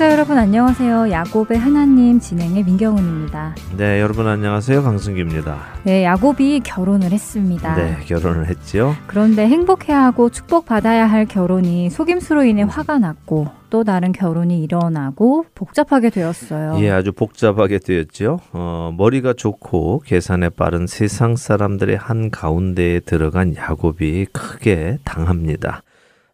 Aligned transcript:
애청자 0.00 0.14
여러분 0.14 0.38
안녕하세요. 0.38 1.10
야곱의 1.10 1.58
하나님 1.58 2.18
진행의 2.18 2.64
민경훈입니다. 2.64 3.54
네, 3.76 4.00
여러분 4.00 4.26
안녕하세요. 4.26 4.82
강승규입니다. 4.82 5.58
네, 5.84 6.04
야곱이 6.04 6.60
결혼을 6.60 7.10
했습니다. 7.10 7.74
네, 7.74 7.98
결혼을 8.06 8.46
했죠. 8.46 8.94
그런데 9.06 9.46
행복해하고 9.46 10.30
축복받아야 10.30 11.04
할 11.04 11.26
결혼이 11.26 11.90
속임수로 11.90 12.44
인해 12.44 12.62
화가 12.62 12.98
났고 12.98 13.48
또 13.68 13.84
다른 13.84 14.12
결혼이 14.12 14.62
일어나고 14.62 15.44
복잡하게 15.54 16.08
되었어요. 16.08 16.78
예, 16.80 16.90
아주 16.90 17.12
복잡하게 17.12 17.78
되었죠. 17.78 18.40
어, 18.54 18.94
머리가 18.96 19.34
좋고 19.34 20.04
계산에 20.06 20.48
빠른 20.48 20.86
세상 20.86 21.36
사람들의 21.36 21.94
한 21.98 22.30
가운데에 22.30 23.00
들어간 23.00 23.54
야곱이 23.54 24.28
크게 24.32 24.96
당합니다. 25.04 25.82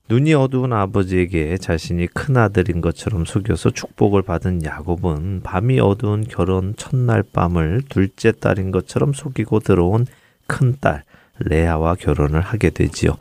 눈이 0.09 0.35
어두운 0.35 0.73
아버지에게 0.73 1.59
자신이 1.59 2.07
큰 2.09 2.37
아들인 2.37 2.81
것처럼 2.81 3.25
속여서 3.25 3.71
축복을 3.71 4.23
받은 4.23 4.65
야곱은 4.65 5.41
밤이 5.43 5.81
어두운 5.81 6.25
결혼 6.29 6.75
첫날 6.77 7.25
밤을 7.25 7.83
둘째 7.89 8.31
딸인 8.33 8.71
것처럼 8.71 9.13
속이고 9.13 9.61
들어온 9.61 10.07
큰 10.47 10.77
딸 10.81 11.03
레아와 11.41 11.97
결혼을 11.97 12.41
하게 12.41 12.71
되지요. 12.71 13.13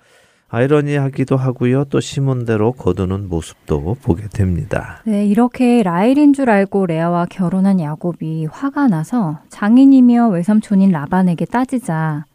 아이러니하기도 0.47 1.35
하고요. 1.35 1.85
또 1.85 1.99
시몬대로 1.99 2.71
거두는 2.73 3.27
모습도 3.27 3.95
보게 4.01 4.27
됩니다. 4.27 5.01
네, 5.05 5.25
이렇게 5.25 5.81
라헬인 5.83 6.33
줄 6.33 6.49
알고 6.49 6.85
레아와 6.85 7.25
결혼한 7.25 7.79
야곱이 7.79 8.45
화가 8.51 8.87
나서 8.87 9.39
장인이며 9.49 10.29
외삼촌인 10.29 10.91
라반에게 10.91 11.45
따지자 11.45 12.25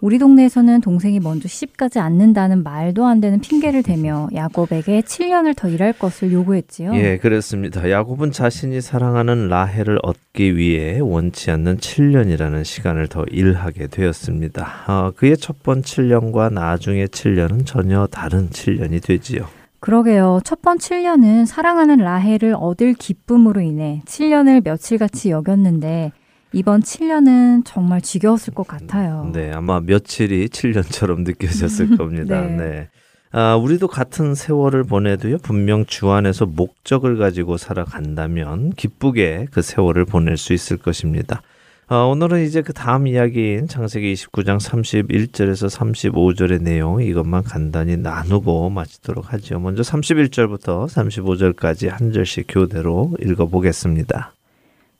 우리 0.00 0.18
동네에서는 0.20 0.80
동생이 0.80 1.18
먼저 1.18 1.48
시집가지 1.48 1.98
않는다는 1.98 2.62
말도 2.62 3.04
안 3.04 3.20
되는 3.20 3.40
핑계를 3.40 3.82
대며 3.82 4.28
야곱에게 4.32 5.00
7년을 5.00 5.56
더 5.56 5.68
일할 5.68 5.92
것을 5.92 6.32
요구했지요. 6.32 6.94
예, 6.94 7.18
그렇습니다. 7.18 7.90
야곱은 7.90 8.30
자신이 8.30 8.80
사랑하는 8.80 9.48
라헬을 9.48 9.98
얻기 10.04 10.56
위해 10.56 11.00
원치 11.00 11.50
않는 11.50 11.78
7년이라는 11.78 12.62
시간을 12.64 13.08
더 13.08 13.24
일하게 13.24 13.88
되었습니다. 13.88 14.84
어, 14.86 15.10
그의 15.16 15.36
첫 15.36 15.58
번 15.64 15.82
7년과 15.82 16.52
나중의 16.52 17.08
7년은 17.08 17.66
전혀 17.66 18.06
다른 18.06 18.48
7년이 18.50 19.02
되지요. 19.04 19.46
그러게요. 19.80 20.40
첫 20.44 20.62
번 20.62 20.78
7년은 20.78 21.44
사랑하는 21.46 21.96
라헬을 21.96 22.54
얻을 22.56 22.94
기쁨으로 22.94 23.60
인해 23.60 24.02
7년을 24.06 24.62
며칠같이 24.64 25.30
여겼는데 25.30 26.12
이번 26.52 26.82
7년은 26.82 27.62
정말 27.64 28.00
지겨웠을 28.00 28.54
것 28.54 28.66
같아요. 28.66 29.30
네, 29.32 29.52
아마 29.52 29.80
며칠이 29.80 30.48
7년처럼 30.48 31.22
느껴졌을 31.24 31.96
겁니다. 31.98 32.40
네. 32.42 32.56
네. 32.56 32.88
아, 33.30 33.56
우리도 33.56 33.88
같은 33.88 34.34
세월을 34.34 34.84
보내도요, 34.84 35.38
분명 35.38 35.84
주 35.84 36.10
안에서 36.10 36.46
목적을 36.46 37.18
가지고 37.18 37.58
살아간다면 37.58 38.70
기쁘게 38.70 39.48
그 39.50 39.60
세월을 39.60 40.06
보낼 40.06 40.38
수 40.38 40.54
있을 40.54 40.78
것입니다. 40.78 41.42
아, 41.88 42.02
오늘은 42.02 42.44
이제 42.44 42.62
그 42.62 42.72
다음 42.72 43.06
이야기인 43.06 43.66
창세기 43.66 44.12
29장 44.14 44.58
31절에서 44.60 45.70
35절의 45.70 46.62
내용 46.62 47.02
이것만 47.02 47.44
간단히 47.44 47.96
나누고 47.96 48.70
마치도록 48.70 49.32
하죠. 49.32 49.58
먼저 49.58 49.82
31절부터 49.82 50.86
35절까지 50.86 51.88
한 51.90 52.12
절씩 52.12 52.46
교대로 52.48 53.14
읽어보겠습니다. 53.20 54.32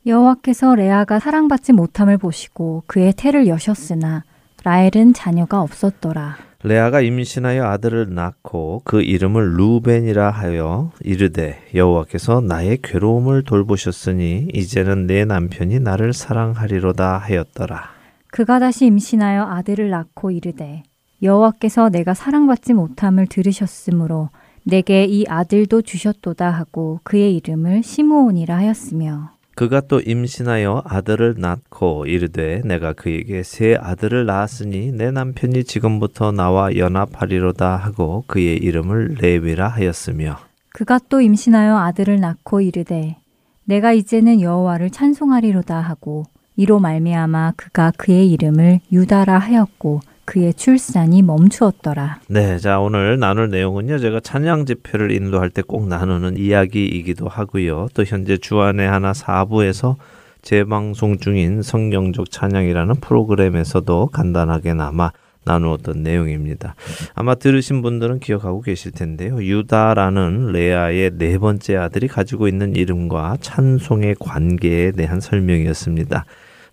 여호와께서 0.07 0.75
레아가 0.75 1.19
사랑받지 1.19 1.73
못함을 1.73 2.19
보시고 2.19 2.85
그의 2.87 3.13
태를 3.17 3.47
여셨으나 3.47 4.25
라헬은 4.65 5.13
자녀가 5.13 5.61
없었더라. 5.61 6.37
레아가 6.65 7.01
임신하여 7.01 7.65
아들을 7.65 8.15
낳고 8.15 8.83
그 8.85 9.01
이름을 9.01 9.55
루벤이라 9.55 10.31
하여 10.31 10.91
이르되 11.05 11.63
여호와께서 11.75 12.41
나의 12.41 12.79
괴로움을 12.83 13.45
돌보셨으니 13.45 14.49
이제는 14.53 15.07
내 15.07 15.25
남편이 15.25 15.79
나를 15.79 16.13
사랑하리로다 16.13 17.19
하였더라. 17.19 17.91
그가 18.31 18.59
다시 18.59 18.87
임신하여 18.87 19.45
아들을 19.45 19.89
낳고 19.91 20.33
이르되 20.33 20.83
여호와께서 21.23 21.91
내가 21.91 22.15
사랑받지 22.15 22.75
못함을 22.75 23.27
들으셨으므로 23.27 24.31
내게 24.65 25.05
이 25.05 25.25
아들도 25.29 25.83
주셨도다 25.83 26.51
하고 26.51 27.01
그의 27.05 27.37
이름을 27.37 27.83
시므온이라 27.83 28.57
하였으며 28.57 29.38
그가 29.59 29.81
또 29.81 29.99
임신하여 29.99 30.85
아들을 30.87 31.35
낳고 31.37 32.07
이르되 32.07 32.63
내가 32.65 32.93
그에게 32.93 33.43
새 33.43 33.75
아들을 33.75 34.25
낳았으니 34.25 34.93
내 34.93 35.11
남편이 35.11 35.65
지금부터 35.65 36.31
나와 36.31 36.77
연합하리로다 36.77 37.75
하고 37.75 38.23
그의 38.29 38.59
이름을 38.59 39.17
레위라 39.21 39.67
하였으며. 39.67 40.39
그가 40.69 41.01
또 41.09 41.21
임신하여 41.21 41.77
아들을 41.77 42.21
낳고 42.21 42.61
이르되 42.61 43.17
내가 43.65 43.93
이제는 43.93 44.41
여호와를 44.41 44.91
찬송하리로다 44.91 45.81
하고 45.81 46.27
이로 46.55 46.79
말미암아 46.79 47.55
그가 47.57 47.93
그의 47.99 48.31
이름을 48.31 48.79
유다라 48.93 49.39
하였고 49.39 50.03
그의 50.29 50.53
출산이 50.53 51.23
멈추었더라. 51.23 52.21
네, 52.29 52.59
자 52.59 52.81
오늘 52.81 53.19
나눌 53.19 53.49
내용은요. 53.49 53.99
제가 53.99 54.21
찬양 54.21 54.67
집회를 54.67 55.11
인도할 55.11 55.49
때 55.49 55.63
꼭 55.63 55.89
나누는 55.89 56.37
이야기이기도 56.37 57.29
하고요. 57.29 57.89
또 57.95 58.05
현재 58.05 58.37
주안의 58.37 58.87
하나 58.87 59.15
사부에서 59.15 59.97
재방송 60.43 61.17
중인 61.19 61.63
성경적 61.63 62.31
찬양이라는 62.31 62.97
프로그램에서도 62.97 64.09
간단하게 64.09 64.75
남아 64.75 65.13
나누었던 65.45 66.03
내용입니다. 66.03 66.75
아마 67.15 67.35
들으신 67.35 67.81
분들은 67.81 68.21
기억하고 68.21 68.61
계실 68.61 68.93
텐데요. 68.93 69.43
유다라는 69.43 70.53
레아의 70.53 71.13
네 71.15 71.39
번째 71.39 71.77
아들이 71.77 72.07
가지고 72.07 72.49
있는 72.49 72.77
이름과 72.77 73.39
찬송의 73.41 74.17
관계에 74.21 74.93
대한 74.93 75.21
설명이었습니다. 75.21 76.27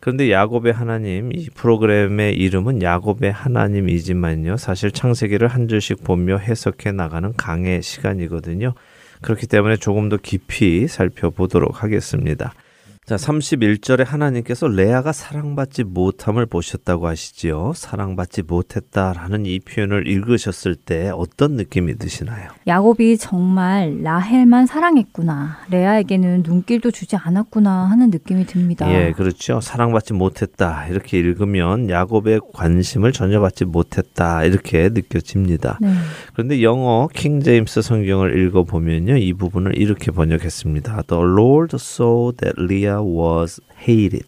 그런데 0.05 0.29
야곱의 0.29 0.71
하나님 0.71 1.31
이 1.33 1.49
프로그램의 1.49 2.35
이름은 2.35 2.83
야곱의 2.83 3.31
하나님이지만요. 3.31 4.55
사실 4.55 4.91
창세기를 4.91 5.47
한 5.47 5.67
줄씩 5.67 6.03
보며 6.03 6.38
해석해 6.38 6.91
나가는 6.91 7.33
강의 7.35 7.81
시간이거든요. 7.81 8.75
그렇기 9.23 9.47
때문에 9.47 9.77
조금 9.77 10.09
더 10.09 10.17
깊이 10.17 10.88
살펴보도록 10.88 11.81
하겠습니다. 11.81 12.53
자, 13.05 13.17
31절에 13.17 14.03
하나님께서 14.03 14.67
레아가 14.67 15.11
사랑받지 15.11 15.83
못함을 15.83 16.47
보셨다고 16.47 17.05
하시지요. 17.05 17.73
사랑받지 17.75 18.41
못했다라는 18.41 19.45
이 19.45 19.59
표현을 19.59 20.07
읽으셨을 20.07 20.73
때 20.75 21.11
어떤 21.13 21.51
느낌이 21.51 21.99
드시나요? 21.99 22.49
야곱이 22.66 23.19
정말 23.19 24.01
라헬만 24.01 24.66
사랑했구나. 24.66 25.66
레아에게는 25.69 26.41
눈길도 26.47 26.90
주지 26.90 27.16
않았구나 27.16 27.91
하는 27.91 28.09
느낌이 28.09 28.47
듭니다. 28.47 28.91
예, 28.91 29.11
그렇죠. 29.11 29.61
사랑받지 29.61 30.13
못했다. 30.13 30.87
이렇게 30.87 31.19
읽으면 31.19 31.91
야곱의 31.91 32.41
관심을 32.55 33.11
전혀 33.11 33.40
받지 33.40 33.66
못했다. 33.66 34.46
이렇게 34.46 34.90
느껴집니다. 34.90 35.78
네. 35.79 35.93
그런데 36.34 36.63
영어 36.63 37.08
킹 37.13 37.41
제임스 37.41 37.84
성경을 37.84 38.47
읽어 38.47 38.63
보면요. 38.63 39.17
이 39.17 39.31
부분을 39.34 39.78
이렇게 39.78 40.09
번역했습니다. 40.09 41.03
The 41.03 41.23
Lord 41.23 41.75
saw 41.75 42.35
that 42.37 42.55
Leah 42.59 42.95
was 43.02 43.62
hated. 43.80 44.28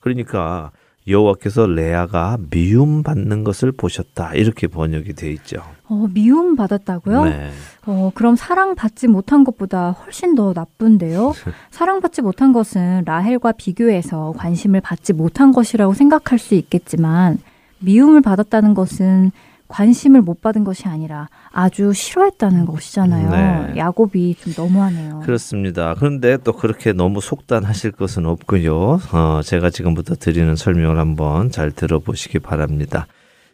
그러니까 0.00 0.70
여호와께서 1.08 1.66
레아가 1.66 2.36
미움 2.50 3.02
받는 3.02 3.42
것을 3.42 3.72
보셨다 3.72 4.34
이렇게 4.34 4.66
번역이 4.66 5.14
돼 5.14 5.32
있죠. 5.32 5.62
어, 5.88 6.06
미움 6.12 6.54
받았다고요? 6.54 7.24
네. 7.24 7.50
어, 7.86 8.10
그럼 8.14 8.36
사랑받지 8.36 9.08
못한 9.08 9.42
것보다 9.42 9.92
훨씬 9.92 10.34
더 10.34 10.52
나쁜데요. 10.54 11.32
사랑받지 11.70 12.20
못한 12.20 12.52
것은 12.52 13.04
라헬과 13.06 13.52
비교해서 13.52 14.34
관심을 14.36 14.82
받지 14.82 15.14
못한 15.14 15.52
것이라고 15.52 15.94
생각할 15.94 16.38
수 16.38 16.54
있겠지만 16.54 17.38
미움을 17.80 18.20
받았다는 18.20 18.74
것은 18.74 19.32
관심을 19.68 20.22
못 20.22 20.40
받은 20.40 20.64
것이 20.64 20.88
아니라 20.88 21.28
아주 21.52 21.92
싫어했다는 21.92 22.64
것이잖아요. 22.66 23.30
네. 23.30 23.76
야곱이 23.78 24.34
좀 24.36 24.52
너무하네요. 24.56 25.20
그렇습니다. 25.20 25.94
그런데 25.98 26.38
또 26.38 26.52
그렇게 26.52 26.92
너무 26.92 27.20
속단하실 27.20 27.92
것은 27.92 28.26
없고요. 28.26 29.00
어, 29.12 29.40
제가 29.44 29.70
지금부터 29.70 30.14
드리는 30.14 30.56
설명을 30.56 30.98
한번 30.98 31.50
잘 31.50 31.70
들어보시기 31.70 32.38
바랍니다. 32.38 33.06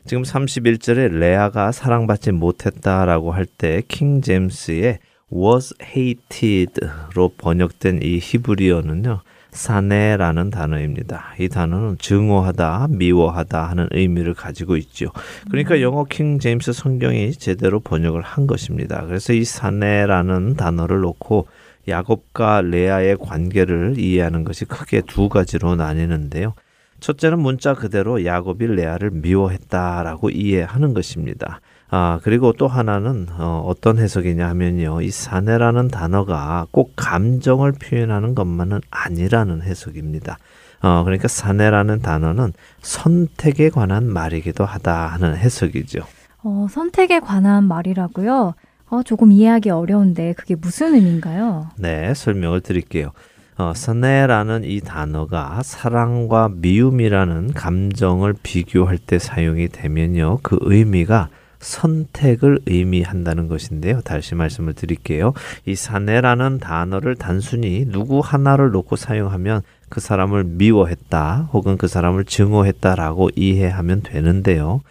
지금 0.06 0.22
31절에 0.22 1.08
레아가 1.18 1.72
사랑받지 1.72 2.32
못했다라고 2.32 3.32
할 3.32 3.46
때 3.46 3.82
킹 3.88 4.20
제임스의 4.22 4.98
was 5.32 5.74
hated로 5.82 7.30
번역된 7.38 8.00
이 8.02 8.18
히브리어는요. 8.22 9.20
사네라는 9.54 10.50
단어입니다. 10.50 11.34
이 11.38 11.48
단어는 11.48 11.98
증오하다, 11.98 12.88
미워하다 12.90 13.62
하는 13.62 13.88
의미를 13.92 14.34
가지고 14.34 14.76
있죠. 14.76 15.06
그러니까 15.50 15.80
영어 15.80 16.04
킹 16.04 16.38
제임스 16.38 16.72
성경이 16.72 17.32
제대로 17.32 17.80
번역을 17.80 18.20
한 18.20 18.46
것입니다. 18.46 19.04
그래서 19.06 19.32
이 19.32 19.44
사네라는 19.44 20.54
단어를 20.56 21.00
놓고 21.00 21.46
야곱과 21.86 22.62
레아의 22.62 23.16
관계를 23.18 23.94
이해하는 23.98 24.44
것이 24.44 24.64
크게 24.64 25.02
두 25.06 25.28
가지로 25.28 25.76
나뉘는데요. 25.76 26.54
첫째는 27.00 27.38
문자 27.38 27.74
그대로 27.74 28.24
야곱이 28.24 28.66
레아를 28.66 29.10
미워했다라고 29.10 30.30
이해하는 30.30 30.94
것입니다. 30.94 31.60
아, 31.96 32.18
그리고 32.24 32.52
또 32.52 32.66
하나는 32.66 33.28
어, 33.38 33.72
떤 33.80 33.98
해석이냐 33.98 34.48
하면요. 34.48 35.00
이 35.00 35.12
사내라는 35.12 35.86
단어가 35.86 36.66
꼭 36.72 36.94
감정을 36.96 37.70
표현하는 37.70 38.34
것만은 38.34 38.80
아니라는 38.90 39.62
해석입니다. 39.62 40.38
어, 40.82 41.04
그러니까 41.04 41.28
사내라는 41.28 42.00
단어는 42.00 42.52
선택에 42.82 43.70
관한 43.70 44.06
말이기도 44.06 44.64
하다 44.64 45.06
하는 45.06 45.36
해석이죠. 45.36 46.00
어, 46.42 46.66
선택에 46.68 47.20
관한 47.20 47.62
말이라고요? 47.62 48.54
어, 48.90 49.02
조금 49.04 49.30
이해하기 49.30 49.70
어려운데 49.70 50.32
그게 50.32 50.56
무슨 50.56 50.96
의미인가요? 50.96 51.68
네, 51.78 52.12
설명을 52.12 52.62
드릴게요. 52.62 53.12
어, 53.56 53.72
사내라는 53.72 54.64
이 54.64 54.80
단어가 54.80 55.60
사랑과 55.62 56.48
미움이라는 56.52 57.52
감정을 57.52 58.34
비교할 58.42 58.98
때 58.98 59.20
사용이 59.20 59.68
되면요. 59.68 60.40
그 60.42 60.58
의미가 60.60 61.28
선택을 61.64 62.60
의미한다는 62.66 63.48
것인데요. 63.48 64.00
다시 64.02 64.34
말씀을 64.34 64.74
드릴게요. 64.74 65.32
이 65.64 65.74
사내라는 65.74 66.58
단어를 66.58 67.16
단순히 67.16 67.86
누구 67.90 68.20
하나를 68.20 68.70
놓고 68.70 68.96
사용하면 68.96 69.62
그 69.88 70.00
사람을 70.00 70.44
미워했다 70.44 71.48
혹은 71.52 71.76
그 71.76 71.88
사람을 71.88 72.24
증오했다라고 72.24 73.30
이해하면 73.34 74.02
되는데요. 74.02 74.82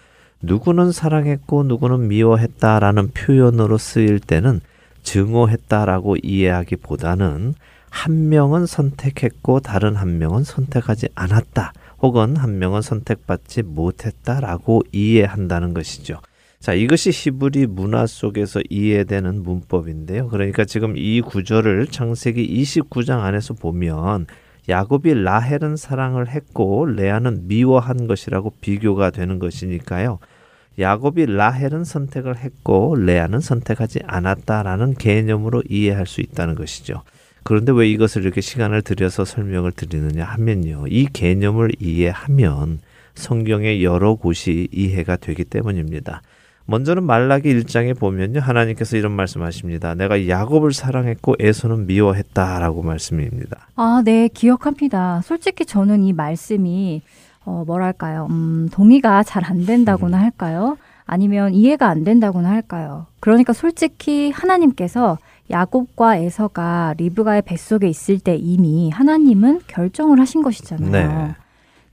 누구는 0.42 0.92
사랑했고 0.92 1.64
누구는 1.64 2.08
미워했다라는 2.08 3.12
표현으로 3.12 3.78
쓰일 3.78 4.20
때는 4.20 4.60
증오했다라고 5.04 6.18
이해하기보다는 6.24 7.54
한 7.90 8.30
명은 8.30 8.66
선택했고 8.66 9.60
다른 9.60 9.96
한 9.96 10.18
명은 10.18 10.44
선택하지 10.44 11.10
않았다. 11.14 11.74
혹은 12.02 12.36
한 12.36 12.60
명은 12.60 12.81
선택받지 12.81 13.62
못했다라고 13.62 14.84
이해한다는 14.92 15.74
것이죠. 15.74 16.20
자, 16.63 16.74
이것이 16.74 17.10
히브리 17.12 17.68
문화 17.68 18.07
속에서 18.07 18.62
이해되는 18.69 19.44
문법인데요. 19.44 20.30
그러니까 20.30 20.63
지금 20.63 20.95
이 20.95 21.19
구절을 21.19 21.88
창세기 21.88 22.62
29장 22.62 23.19
안에서 23.19 23.54
보면 23.54 24.27
야곱이 24.69 25.13
라헬은 25.13 25.75
사랑을 25.75 26.30
했고 26.30 26.86
레아는 26.86 27.50
미워한 27.50 28.07
것이라고 28.07 28.54
비교가 28.62 29.10
되는 29.10 29.39
것이니까요. 29.39 30.19
야곱이 30.80 31.25
라헬은 31.25 31.83
선택을 31.83 32.38
했고 32.38 32.95
레아는 32.95 33.42
선택하지 33.42 34.00
않았다라는 34.07 34.94
개념으로 34.94 35.63
이해할 35.68 36.07
수 36.07 36.21
있다는 36.21 36.56
것이죠. 36.56 37.04
그런데 37.44 37.74
왜 37.74 37.89
이것을 37.89 38.21
이렇게 38.21 38.39
시간을 38.39 38.83
들여서 38.83 39.25
설명을 39.25 39.74
드리느냐 39.74 40.24
하면요. 40.24 40.86
이 40.88 41.07
개념을 41.12 41.71
이해하면 41.81 42.80
성경의 43.15 43.83
여러 43.83 44.15
곳이 44.15 44.69
이해가 44.71 45.18
되기 45.18 45.44
때문입니다. 45.44 46.21
먼저는 46.65 47.04
말라기 47.04 47.54
1장에 47.54 47.98
보면요. 47.98 48.39
하나님께서 48.39 48.95
이런 48.98 49.12
말씀하십니다. 49.12 49.95
내가 49.95 50.27
야곱을 50.27 50.71
사랑했고 50.74 51.36
에서는 51.39 51.88
미워했다라고 51.88 52.83
말씀입니다. 52.83 53.68
아, 53.75 54.01
네, 54.06 54.30
기억합니다. 54.30 55.21
솔직히 55.24 55.65
저는 55.65 56.04
이 56.04 56.13
말씀이 56.13 57.01
어, 57.45 57.63
뭐랄까요? 57.68 58.27
음, 58.30 58.69
동의가 58.71 59.24
잘 59.24 59.44
안 59.44 59.65
된다고나 59.65 60.18
음. 60.18 60.24
할까요? 60.24 60.77
아니면 61.06 61.54
이해가 61.54 61.89
안 61.89 62.06
된다고나 62.06 62.50
할까요? 62.50 63.07
그러니까 63.19 63.51
솔직히 63.51 64.31
하나님께서 64.31 65.18
야곱과 65.51 66.15
에서가 66.15 66.94
리브가의 66.98 67.42
뱃속에 67.42 67.89
있을 67.89 68.19
때 68.19 68.36
이미 68.38 68.89
하나님은 68.89 69.62
결정을 69.68 70.21
하신 70.21 70.42
것이잖아요. 70.42 70.92
네. 70.92 71.36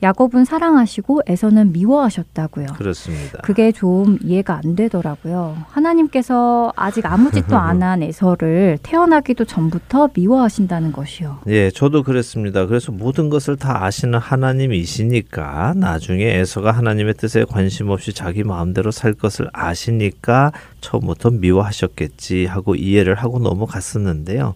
야곱은 0.02 0.44
사랑하시고 0.46 1.22
에서는 1.26 1.72
미워하셨다고요. 1.72 2.66
그렇습니다. 2.76 3.38
그게 3.42 3.70
좀 3.70 4.18
이해가 4.22 4.60
안 4.64 4.74
되더라고요. 4.74 5.56
하나님께서 5.68 6.72
아직 6.76 7.04
아무 7.06 7.30
짓도 7.30 7.56
안 7.58 7.80
한 7.82 8.02
에서를 8.02 8.78
태어나기도 8.82 9.44
전부터 9.46 10.10
미워하신다는 10.14 10.92
것이요. 10.92 11.40
예, 11.48 11.70
저도 11.70 12.02
그랬습니다. 12.02 12.66
그래서 12.66 12.92
모든 12.92 13.30
것을 13.30 13.56
다 13.56 13.84
아시는 13.84 14.18
하나님이시니까 14.18 15.74
나중에 15.76 16.24
에서가 16.24 16.72
하나님의 16.72 17.14
뜻에 17.14 17.44
관심 17.44 17.88
없이 17.90 18.12
자기 18.12 18.44
마음대로 18.44 18.90
살 18.90 19.12
것을 19.14 19.48
아시니까 19.52 20.52
처음부터 20.80 21.30
미워하셨겠지 21.30 22.46
하고 22.46 22.74
이해를 22.74 23.14
하고 23.14 23.38
넘어갔었는데요. 23.38 24.54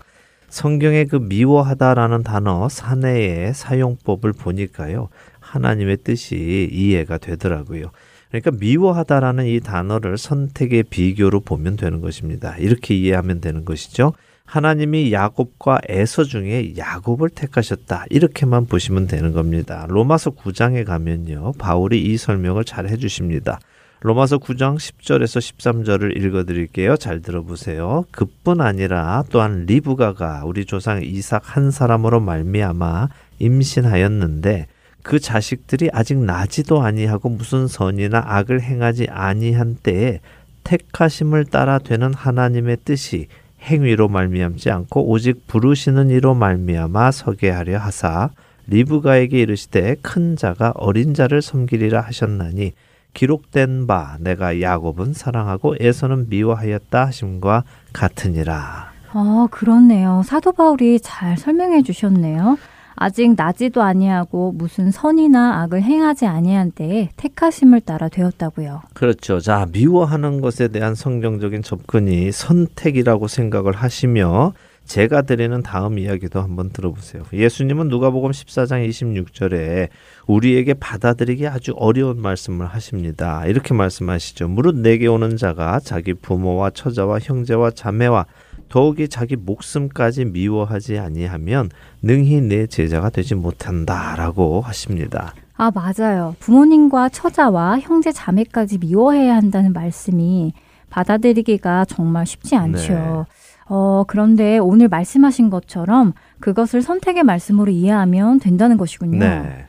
성경의 0.49 1.07
그 1.07 1.17
미워하다라는 1.17 2.23
단어 2.23 2.69
사내의 2.69 3.55
사용법을 3.55 4.33
보니까요. 4.33 5.09
하나님의 5.55 5.99
뜻이 6.05 6.69
이해가 6.73 7.19
되더라고요. 7.19 7.91
그러니까 8.29 8.51
미워하다라는 8.51 9.47
이 9.47 9.61
단어를 9.61 10.19
선택의 10.19 10.85
비교로 10.85 11.41
보면 11.41 11.77
되는 11.77 12.01
것입니다. 12.01 12.57
이렇게 12.59 12.95
이해하면 12.95 13.41
되는 13.41 13.65
것이죠. 13.65 14.13
하나님이 14.45 15.13
야곱과 15.13 15.81
에서 15.89 16.25
중에 16.25 16.77
야곱을 16.77 17.31
택하셨다. 17.31 18.07
이렇게만 18.11 18.67
보시면 18.67 19.07
되는 19.07 19.33
겁니다. 19.33 19.87
로마서 19.89 20.33
9장에 20.33 20.85
가면요. 20.85 21.53
바울이 21.59 22.03
이 22.03 22.17
설명을 22.17 22.65
잘 22.65 22.89
해주십니다. 22.89 23.61
로마서 24.01 24.39
9장 24.39 24.77
10절에서 24.77 25.41
13절을 25.41 26.17
읽어 26.21 26.45
드릴게요. 26.45 26.97
잘 26.97 27.23
들어보세요. 27.23 28.05
그뿐 28.11 28.61
아니라 28.61 29.25
또한 29.31 29.65
리브가가 29.65 30.43
우리 30.45 30.67
조상 30.67 31.03
이삭 31.03 31.57
한 31.57 31.71
사람으로 31.71 32.21
말미암아 32.21 33.09
임신하였는데 33.39 34.67
그 35.05 35.21
자식들이 35.21 35.91
아직 35.93 36.17
나지도 36.17 36.83
아니하고 36.83 37.29
무슨 37.29 37.69
선이나 37.69 38.25
악을 38.27 38.63
행하지 38.63 39.09
아니한 39.11 39.77
때에 39.83 40.21
택하심을 40.65 41.45
따라 41.45 41.79
되는 41.79 42.15
하나님의 42.15 42.79
뜻이 42.87 43.29
행위로 43.61 44.09
말미암지 44.09 44.71
않고 44.71 45.11
오직 45.11 45.47
부르시는 45.47 46.09
이로 46.09 46.35
말미암아 46.35 47.11
서게 47.13 47.51
하려 47.51 47.79
하사 47.79 48.31
리브가에게 48.67 49.41
이르시되 49.41 49.97
큰 50.01 50.37
자가 50.37 50.73
어린 50.75 51.13
자를 51.13 51.43
섬기리라 51.43 52.01
하셨나니 52.01 52.73
기록된 53.13 53.87
바 53.87 54.17
내가 54.21 54.63
야곱은 54.63 55.13
사랑하고 55.13 55.77
에서는 55.81 56.31
미워하였다 56.31 57.07
하심과 57.07 57.65
같으니라. 57.93 58.91
아, 59.13 59.49
그렇네요. 59.51 60.23
사도 60.25 60.53
바울이 60.53 60.99
잘 61.01 61.37
설명해 61.37 61.83
주셨네요. 61.83 62.57
아직 62.97 63.35
나지도 63.37 63.83
아니하고 63.83 64.53
무슨 64.53 64.91
선이나 64.91 65.63
악을 65.63 65.83
행하지 65.83 66.27
아니한 66.27 66.73
때에 66.73 67.11
택하심을 67.17 67.81
따라 67.81 68.09
되었다고요. 68.09 68.83
그렇죠. 68.95 69.41
자, 69.41 69.67
미워하는 69.73 70.41
것에 70.41 70.69
대한 70.69 70.95
성경적인 70.95 71.63
접근이 71.63 72.33
선택이라고 72.33 73.29
생각을 73.29 73.73
하시며 73.73 74.53
제가 74.85 75.23
드리는 75.23 75.63
다음 75.63 75.99
이야기도 75.99 76.43
한번 76.43 76.71
들어보세요. 76.71 77.23
예수님은 77.33 77.89
누가복음 77.89 78.31
14장 78.31 78.87
26절에 78.89 79.89
우리에게 80.27 80.75
받아들이기 80.75 81.47
아주 81.49 81.73
어려운 81.77 82.21
말씀을 82.21 82.67
하십니다. 82.67 83.47
이렇게 83.47 83.73
말씀하시죠. 83.73 84.49
무릇 84.49 84.77
내게 84.77 85.07
오는 85.07 85.37
자가 85.37 85.81
자기 85.81 86.13
부모와 86.13 86.71
처자와 86.71 87.19
형제와 87.21 87.71
자매와 87.71 88.27
더욱이 88.69 89.09
자기 89.09 89.37
목숨까지 89.37 90.27
미워하지 90.27 90.99
아니하면 90.99 91.71
능히 92.03 92.41
내 92.41 92.67
제자가 92.67 93.11
되지 93.11 93.35
못한다라고 93.35 94.61
하십니다. 94.61 95.35
아, 95.57 95.71
맞아요. 95.73 96.35
부모님과 96.41 97.11
처자와 97.11 97.79
형제 97.81 98.11
자매까지 98.11 98.79
미워해야 98.79 99.37
한다는 99.37 99.73
말씀이 99.73 100.53
받아들이기가 100.91 101.85
정말 101.87 102.27
쉽지 102.27 102.57
않죠. 102.57 102.93
네. 102.93 103.25
어, 103.67 104.05
그런데 104.07 104.59
오늘 104.59 104.89
말씀하신 104.89 105.51
것처럼 105.51 106.13
그것을 106.41 106.83
선택의 106.83 107.23
말씀으로 107.23 107.71
이해하면 107.71 108.41
된다는 108.41 108.77
것이군요. 108.77 109.19
네. 109.19 109.67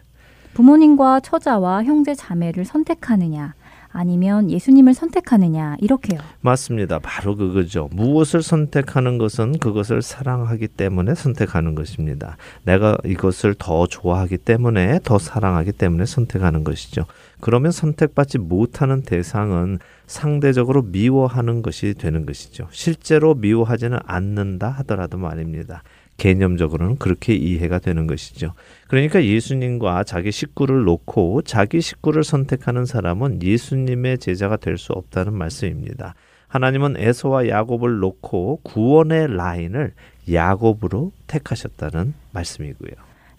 부모님과 0.53 1.19
처자와 1.19 1.83
형제 1.83 2.15
자매를 2.15 2.65
선택하느냐, 2.65 3.53
아니면 3.95 4.51
예수님을 4.51 4.93
선택하느냐 4.93 5.77
이렇게요. 5.79 6.19
맞습니다. 6.41 6.99
바로 6.99 7.35
그거죠. 7.35 7.89
무엇을 7.93 8.43
선택하는 8.43 9.17
것은 9.17 9.57
그것을 9.59 10.01
사랑하기 10.01 10.67
때문에 10.67 11.15
선택하는 11.15 11.75
것입니다. 11.75 12.37
내가 12.63 12.97
이것을 13.05 13.55
더 13.57 13.87
좋아하기 13.87 14.39
때문에 14.39 14.99
더 15.03 15.17
사랑하기 15.17 15.71
때문에 15.71 16.05
선택하는 16.05 16.63
것이죠. 16.63 17.05
그러면 17.39 17.71
선택받지 17.71 18.37
못하는 18.37 19.01
대상은 19.01 19.79
상대적으로 20.07 20.81
미워하는 20.83 21.61
것이 21.61 21.93
되는 21.97 22.25
것이죠. 22.25 22.67
실제로 22.71 23.33
미워하지는 23.33 23.97
않는다 24.05 24.69
하더라도 24.69 25.17
말입니다. 25.17 25.83
개념적으로는 26.17 26.97
그렇게 26.97 27.33
이해가 27.35 27.79
되는 27.79 28.07
것이죠. 28.07 28.53
그러니까 28.87 29.23
예수님과 29.23 30.03
자기 30.05 30.31
식구를 30.31 30.83
놓고 30.85 31.41
자기 31.41 31.81
식구를 31.81 32.23
선택하는 32.23 32.85
사람은 32.85 33.41
예수님의 33.43 34.19
제자가 34.19 34.57
될 34.57 34.77
수 34.77 34.93
없다는 34.93 35.33
말씀입니다. 35.33 36.15
하나님은 36.47 36.95
에서와 36.97 37.47
야곱을 37.47 37.99
놓고 37.99 38.61
구원의 38.63 39.35
라인을 39.35 39.93
야곱으로 40.31 41.11
택하셨다는 41.27 42.13
말씀이고요. 42.31 42.91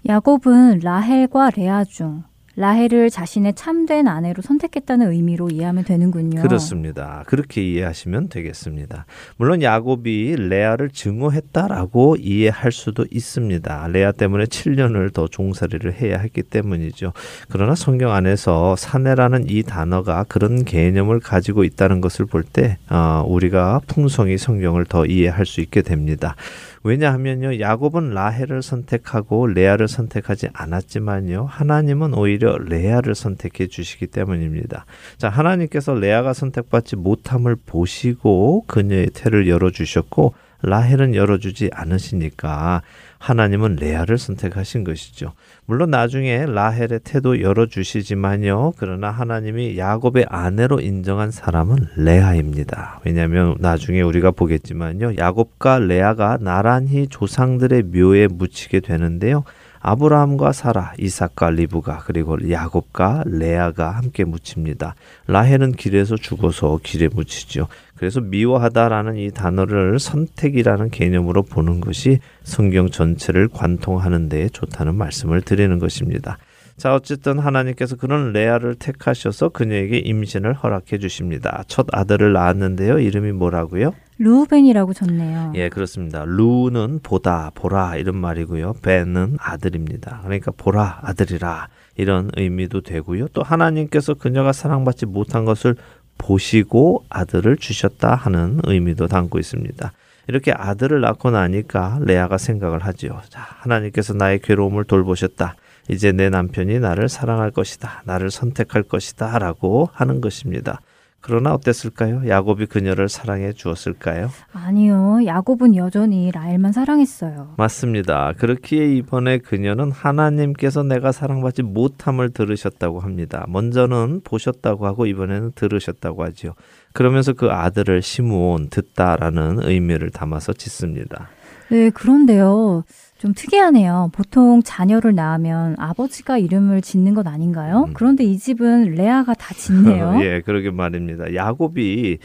야곱은 0.09 0.80
라헬과 0.83 1.50
레아 1.56 1.85
중 1.85 2.25
라헬을 2.56 3.10
자신의 3.10 3.54
참된 3.54 4.08
아내로 4.08 4.42
선택했다는 4.42 5.12
의미로 5.12 5.50
이해하면 5.50 5.84
되는군요. 5.84 6.40
그렇습니다. 6.40 7.22
그렇게 7.26 7.62
이해하시면 7.62 8.28
되겠습니다. 8.30 9.04
물론 9.36 9.62
야곱이 9.62 10.36
레아를 10.36 10.90
증오했다라고 10.90 12.16
이해할 12.18 12.72
수도 12.72 13.04
있습니다. 13.10 13.88
레아 13.88 14.12
때문에 14.12 14.44
7년을 14.44 15.12
더 15.12 15.28
종살이를 15.28 15.94
해야 16.00 16.18
했기 16.18 16.42
때문이죠. 16.42 17.12
그러나 17.50 17.75
성경 17.75 18.12
안에서 18.12 18.75
사내라는 18.76 19.50
이 19.50 19.62
단어가 19.62 20.25
그런 20.26 20.64
개념을 20.64 21.20
가지고 21.20 21.62
있다는 21.64 22.00
것을 22.00 22.25
볼때 22.25 22.78
어, 22.88 23.22
우리가 23.26 23.82
풍성히 23.86 24.38
성경을 24.38 24.86
더 24.86 25.04
이해할 25.04 25.44
수 25.44 25.60
있게 25.60 25.82
됩니다. 25.82 26.36
왜냐하면요, 26.83 27.61
야곱은 27.61 28.11
라헬을 28.11 28.62
선택하고 28.62 29.47
레아를 29.47 29.88
선택하지 29.88 30.49
않았지만요, 30.52 31.47
하나님은 31.47 32.14
오히려 32.14 32.56
레아를 32.59 33.14
선택해 33.14 33.66
주시기 33.66 34.06
때문입니다. 34.06 34.87
자, 35.18 35.28
하나님께서 35.28 35.95
레아가 35.95 36.33
선택받지 36.33 36.97
못함을 36.97 37.56
보시고 37.66 38.64
그녀의 38.66 39.11
태를 39.14 39.49
열어 39.49 39.71
주셨고, 39.71 40.35
라헬은 40.62 41.14
열어주지 41.14 41.71
않으시니까 41.73 42.83
하나님은 43.18 43.76
레아를 43.76 44.18
선택하신 44.18 44.85
것이죠. 44.85 45.32
물론 45.64 45.90
나중에 45.90 46.46
라헬의 46.46 47.00
태도 47.02 47.40
열어주시지만요. 47.40 48.75
그러나 48.76 49.11
하나님이 49.11 49.78
야곱의 49.78 50.26
아내로 50.28 50.80
인정한 50.80 51.30
사람은 51.30 51.76
레아입니다. 51.96 53.00
왜냐하면 53.04 53.56
나중에 53.58 54.02
우리가 54.02 54.30
보겠지만요. 54.30 55.16
야곱과 55.16 55.80
레아가 55.80 56.38
나란히 56.40 57.08
조상들의 57.08 57.85
묘에 57.85 58.28
묻히게 58.28 58.80
되는데요. 58.80 59.44
아브라함과 59.88 60.50
사라, 60.50 60.92
이삭과 60.98 61.50
리브가 61.50 62.02
그리고 62.06 62.36
야곱과 62.50 63.22
레아가 63.24 63.92
함께 63.92 64.24
묻힙니다. 64.24 64.96
라헬은 65.28 65.72
길에서 65.72 66.16
죽어서 66.16 66.80
길에 66.82 67.06
묻히죠. 67.06 67.68
그래서 67.94 68.20
미워하다라는 68.20 69.16
이 69.16 69.30
단어를 69.30 70.00
선택이라는 70.00 70.90
개념으로 70.90 71.44
보는 71.44 71.80
것이 71.80 72.18
성경 72.42 72.90
전체를 72.90 73.46
관통하는 73.46 74.28
데 74.28 74.48
좋다는 74.48 74.96
말씀을 74.96 75.40
드리는 75.42 75.78
것입니다. 75.78 76.36
자, 76.76 76.92
어쨌든 76.92 77.38
하나님께서 77.38 77.94
그런 77.94 78.32
레아를 78.32 78.74
택하셔서 78.74 79.50
그녀에게 79.50 79.98
임신을 79.98 80.52
허락해 80.52 80.98
주십니다. 80.98 81.62
첫 81.68 81.86
아들을 81.92 82.32
낳았는데요. 82.32 82.98
이름이 82.98 83.30
뭐라고요? 83.30 83.92
루벤이라고 84.18 84.94
졌네요. 84.94 85.52
예, 85.56 85.68
그렇습니다. 85.68 86.25
루는 86.25 87.00
보다, 87.02 87.50
보라 87.54 87.96
이런 87.96 88.16
말이고요. 88.16 88.75
벤은 88.82 89.37
아들입니다. 89.38 90.20
그러니까 90.25 90.52
보라, 90.56 91.00
아들이라 91.02 91.68
이런 91.96 92.30
의미도 92.37 92.82
되고요. 92.82 93.28
또 93.28 93.42
하나님께서 93.42 94.14
그녀가 94.14 94.52
사랑받지 94.52 95.06
못한 95.06 95.44
것을 95.44 95.76
보시고 96.18 97.04
아들을 97.11 97.56
주셨다 97.58 98.14
하는 98.14 98.61
의미도 98.64 99.06
담고 99.06 99.38
있습니다. 99.38 99.92
이렇게 100.28 100.52
아들을 100.52 101.00
낳고 101.00 101.30
나니까 101.30 101.99
레아가 102.00 102.38
생각을 102.38 102.80
하지요. 102.85 103.20
자, 103.28 103.40
하나님께서 103.40 104.14
나의 104.14 104.40
괴로움을 104.40 104.85
돌보셨다. 104.85 105.56
이제 105.88 106.11
내 106.11 106.30
남편이 106.30 106.80
나를 106.80 107.08
사랑할 107.08 107.52
것이다. 107.52 108.02
나를 108.06 108.30
선택할 108.30 108.82
것이다. 108.82 109.38
라고 109.38 109.88
하는 109.92 110.20
것입니다. 110.20 110.80
그러나 111.26 111.52
어땠을까요? 111.54 112.23
야곱이 112.28 112.66
그녀를 112.66 113.09
사랑해 113.09 113.52
주었을까요? 113.52 114.30
아니요. 114.52 115.18
야곱은 115.26 115.75
여전히 115.75 116.30
라헬만 116.30 116.71
사랑했어요. 116.71 117.54
맞습니다. 117.56 118.33
그렇기에 118.38 118.95
이번에 118.95 119.38
그녀는 119.38 119.90
하나님께서 119.90 120.85
내가 120.85 121.11
사랑받지 121.11 121.64
못함을 121.64 122.30
들으셨다고 122.30 123.00
합니다. 123.00 123.45
먼저는 123.49 124.21
보셨다고 124.23 124.87
하고 124.87 125.06
이번에는 125.06 125.50
들으셨다고 125.56 126.23
하지요. 126.23 126.52
그러면서 126.92 127.33
그 127.33 127.50
아들을 127.50 128.02
시므온 128.02 128.68
듣다라는 128.71 129.64
의미를 129.64 130.11
담아서 130.11 130.52
짓습니다. 130.52 131.28
네, 131.71 131.90
그런데요. 131.90 132.85
좀 133.18 133.32
특이하네요. 133.35 134.11
보통 134.12 134.62
자녀를 134.62 135.14
낳으면 135.14 135.76
아버지가 135.78 136.38
이름을 136.38 136.82
짓는 136.82 137.14
것 137.14 137.26
아닌가요? 137.26 137.87
음. 137.88 137.94
그런데 137.94 138.25
이 138.25 138.37
집은 138.38 138.94
레아가 138.94 139.32
다 139.35 139.54
짓네요. 139.54 140.18
예, 140.25 140.42
그러게 140.42 140.70
말입니다. 140.70 141.35
야곱이 141.35 142.18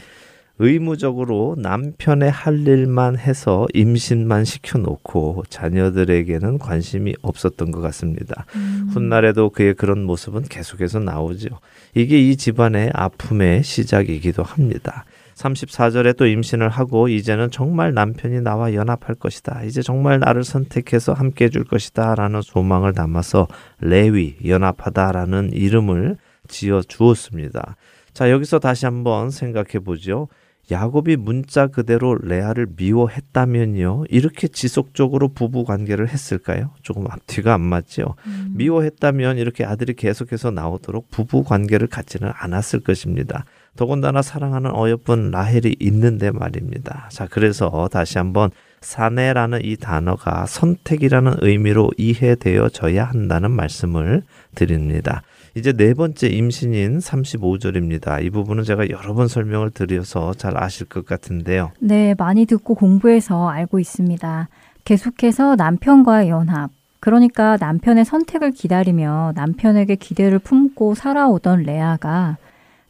의무적으로 0.58 1.56
남편의 1.58 2.30
할 2.30 2.68
일만 2.68 3.18
해서 3.18 3.66
임신만 3.72 4.44
시켜놓고 4.44 5.44
자녀들에게는 5.48 6.58
관심이 6.58 7.14
없었던 7.22 7.70
것 7.70 7.80
같습니다. 7.80 8.44
음. 8.54 8.88
훗날에도 8.92 9.50
그의 9.50 9.74
그런 9.74 10.04
모습은 10.04 10.42
계속해서 10.42 11.00
나오죠. 11.00 11.48
이게 11.94 12.20
이 12.20 12.36
집안의 12.36 12.90
아픔의 12.92 13.64
시작이기도 13.64 14.42
합니다. 14.42 15.04
34절에 15.34 16.16
또 16.16 16.26
임신을 16.26 16.68
하고 16.68 17.08
이제는 17.08 17.50
정말 17.50 17.94
남편이 17.94 18.40
나와 18.42 18.74
연합할 18.74 19.16
것이다. 19.16 19.62
이제 19.64 19.82
정말 19.82 20.20
나를 20.20 20.44
선택해서 20.44 21.12
함께 21.12 21.46
해줄 21.46 21.64
것이다. 21.64 22.14
라는 22.14 22.42
소망을 22.42 22.92
담아서 22.92 23.48
레위, 23.80 24.36
연합하다라는 24.46 25.52
이름을 25.52 26.16
지어 26.48 26.82
주었습니다. 26.82 27.76
자, 28.12 28.30
여기서 28.30 28.58
다시 28.58 28.84
한번 28.84 29.30
생각해 29.30 29.78
보죠. 29.84 30.28
야곱이 30.70 31.16
문자 31.16 31.66
그대로 31.66 32.14
레아를 32.14 32.68
미워했다면요. 32.76 34.04
이렇게 34.08 34.46
지속적으로 34.46 35.28
부부 35.28 35.64
관계를 35.64 36.08
했을까요? 36.08 36.70
조금 36.82 37.06
앞뒤가 37.10 37.52
안 37.52 37.60
맞죠. 37.62 38.14
음. 38.26 38.52
미워했다면 38.56 39.38
이렇게 39.38 39.64
아들이 39.64 39.94
계속해서 39.94 40.50
나오도록 40.52 41.10
부부 41.10 41.42
관계를 41.42 41.88
갖지는 41.88 42.30
않았을 42.34 42.80
것입니다. 42.80 43.44
더군다나 43.76 44.22
사랑하는 44.22 44.74
어여쁜 44.74 45.30
라헬이 45.30 45.76
있는데 45.80 46.30
말입니다. 46.30 47.08
자, 47.10 47.26
그래서 47.30 47.88
다시 47.90 48.18
한번 48.18 48.50
사내라는 48.80 49.60
이 49.64 49.76
단어가 49.76 50.44
선택이라는 50.46 51.36
의미로 51.40 51.90
이해되어져야 51.96 53.04
한다는 53.04 53.50
말씀을 53.50 54.22
드립니다. 54.54 55.22
이제 55.54 55.72
네 55.72 55.94
번째 55.94 56.28
임신인 56.28 56.98
35절입니다. 56.98 58.24
이 58.24 58.30
부분은 58.30 58.64
제가 58.64 58.88
여러 58.90 59.14
번 59.14 59.28
설명을 59.28 59.70
드려서 59.70 60.34
잘 60.34 60.62
아실 60.62 60.86
것 60.86 61.04
같은데요. 61.06 61.72
네, 61.78 62.14
많이 62.16 62.46
듣고 62.46 62.74
공부해서 62.74 63.48
알고 63.48 63.78
있습니다. 63.78 64.48
계속해서 64.84 65.56
남편과의 65.56 66.30
연합, 66.30 66.70
그러니까 67.00 67.56
남편의 67.60 68.04
선택을 68.04 68.52
기다리며 68.52 69.32
남편에게 69.34 69.96
기대를 69.96 70.38
품고 70.38 70.94
살아오던 70.94 71.62
레아가 71.62 72.36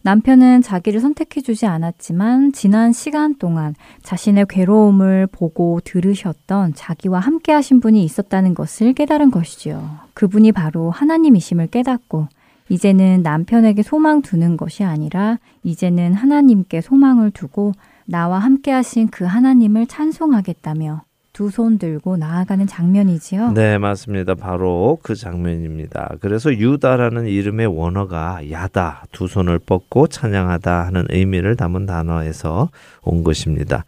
남편은 0.05 0.63
자기를 0.63 1.01
선택해주지 1.01 1.67
않았지만 1.67 2.53
지난 2.53 2.93
시간 2.93 3.37
동안 3.37 3.75
자신의 4.03 4.47
괴로움을 4.49 5.29
보고 5.29 5.81
들으셨던 5.85 6.75
자기와 6.75 7.21
함께 7.21 7.53
하신 7.53 7.81
분이 7.81 8.05
있었다는 8.05 8.55
것을 8.55 8.95
깨달은 8.95 9.31
것이지요. 9.31 9.99
그분이 10.15 10.53
바로 10.53 10.91
하나님이심을 10.91 11.69
깨닫고 11.69 12.27
이제는 12.69 13.23
남편에게 13.23 13.83
소망 13.83 14.23
두는 14.23 14.57
것이 14.57 14.83
아니라 14.83 15.39
이제는 15.63 16.15
하나님께 16.15 16.81
소망을 16.81 17.31
두고 17.31 17.73
나와 18.05 18.39
함께 18.39 18.73
하신 18.73 19.09
그 19.09 19.25
하나님을 19.25 19.87
찬송하겠다며 19.87 21.03
두 21.33 21.51
손 21.51 21.79
들고 21.79 22.19
나아가는 22.19 22.67
장면이지요. 22.67 23.53
네, 23.53 23.79
맞습니다. 23.79 24.35
바로 24.35 24.99
그 25.03 25.15
장면입니다. 25.15 26.17
그래서 26.21 26.53
유다라는 26.53 27.27
이름의 27.27 27.67
원어가 27.67 28.41
야다, 28.51 29.05
두 29.13 29.29
손을 29.29 29.59
뻗고 29.59 30.09
찬양하다 30.09 30.87
하는 30.87 31.07
의미를 31.09 31.57
담은 31.57 31.87
단어에서 31.87 32.69
온 33.03 33.25
것입니다. 33.25 33.85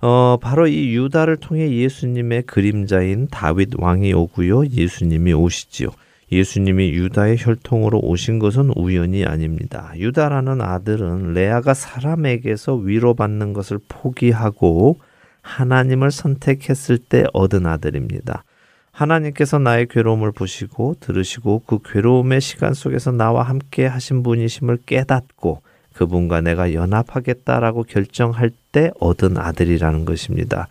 어, 0.00 0.38
바로 0.40 0.66
이 0.66 0.94
유다를 0.94 1.36
통해 1.38 1.70
예수님의 1.70 2.42
그림자인 2.42 3.28
다윗 3.28 3.70
왕이 3.76 4.12
오고요. 4.12 4.66
예수님이 4.66 5.32
오시지요. 5.32 5.90
예수님이 6.30 6.90
유다의 6.90 7.36
혈통으로 7.38 8.00
오신 8.00 8.38
것은 8.38 8.70
우연이 8.76 9.24
아닙니다. 9.24 9.92
유다라는 9.96 10.60
아들은 10.60 11.32
레아가 11.32 11.74
사람에게서 11.74 12.74
위로받는 12.74 13.54
것을 13.54 13.78
포기하고 13.88 14.98
하나님을 15.48 16.10
선택했을 16.10 16.98
때 16.98 17.24
얻은 17.32 17.66
아들입니다. 17.66 18.44
하나님께서 18.92 19.58
나의 19.58 19.86
괴로움을 19.86 20.32
보시고 20.32 20.96
들으시고 21.00 21.62
그 21.66 21.78
괴로움의 21.84 22.40
시간 22.40 22.74
속에서 22.74 23.12
나와 23.12 23.42
함께 23.44 23.86
하신 23.86 24.22
분이심을 24.22 24.78
깨닫고 24.86 25.62
그분과 25.94 26.42
내가 26.42 26.74
연합하겠다라고 26.74 27.84
결정할 27.84 28.50
때 28.72 28.90
얻은 29.00 29.38
아들이라는 29.38 30.04
것입니다. 30.04 30.68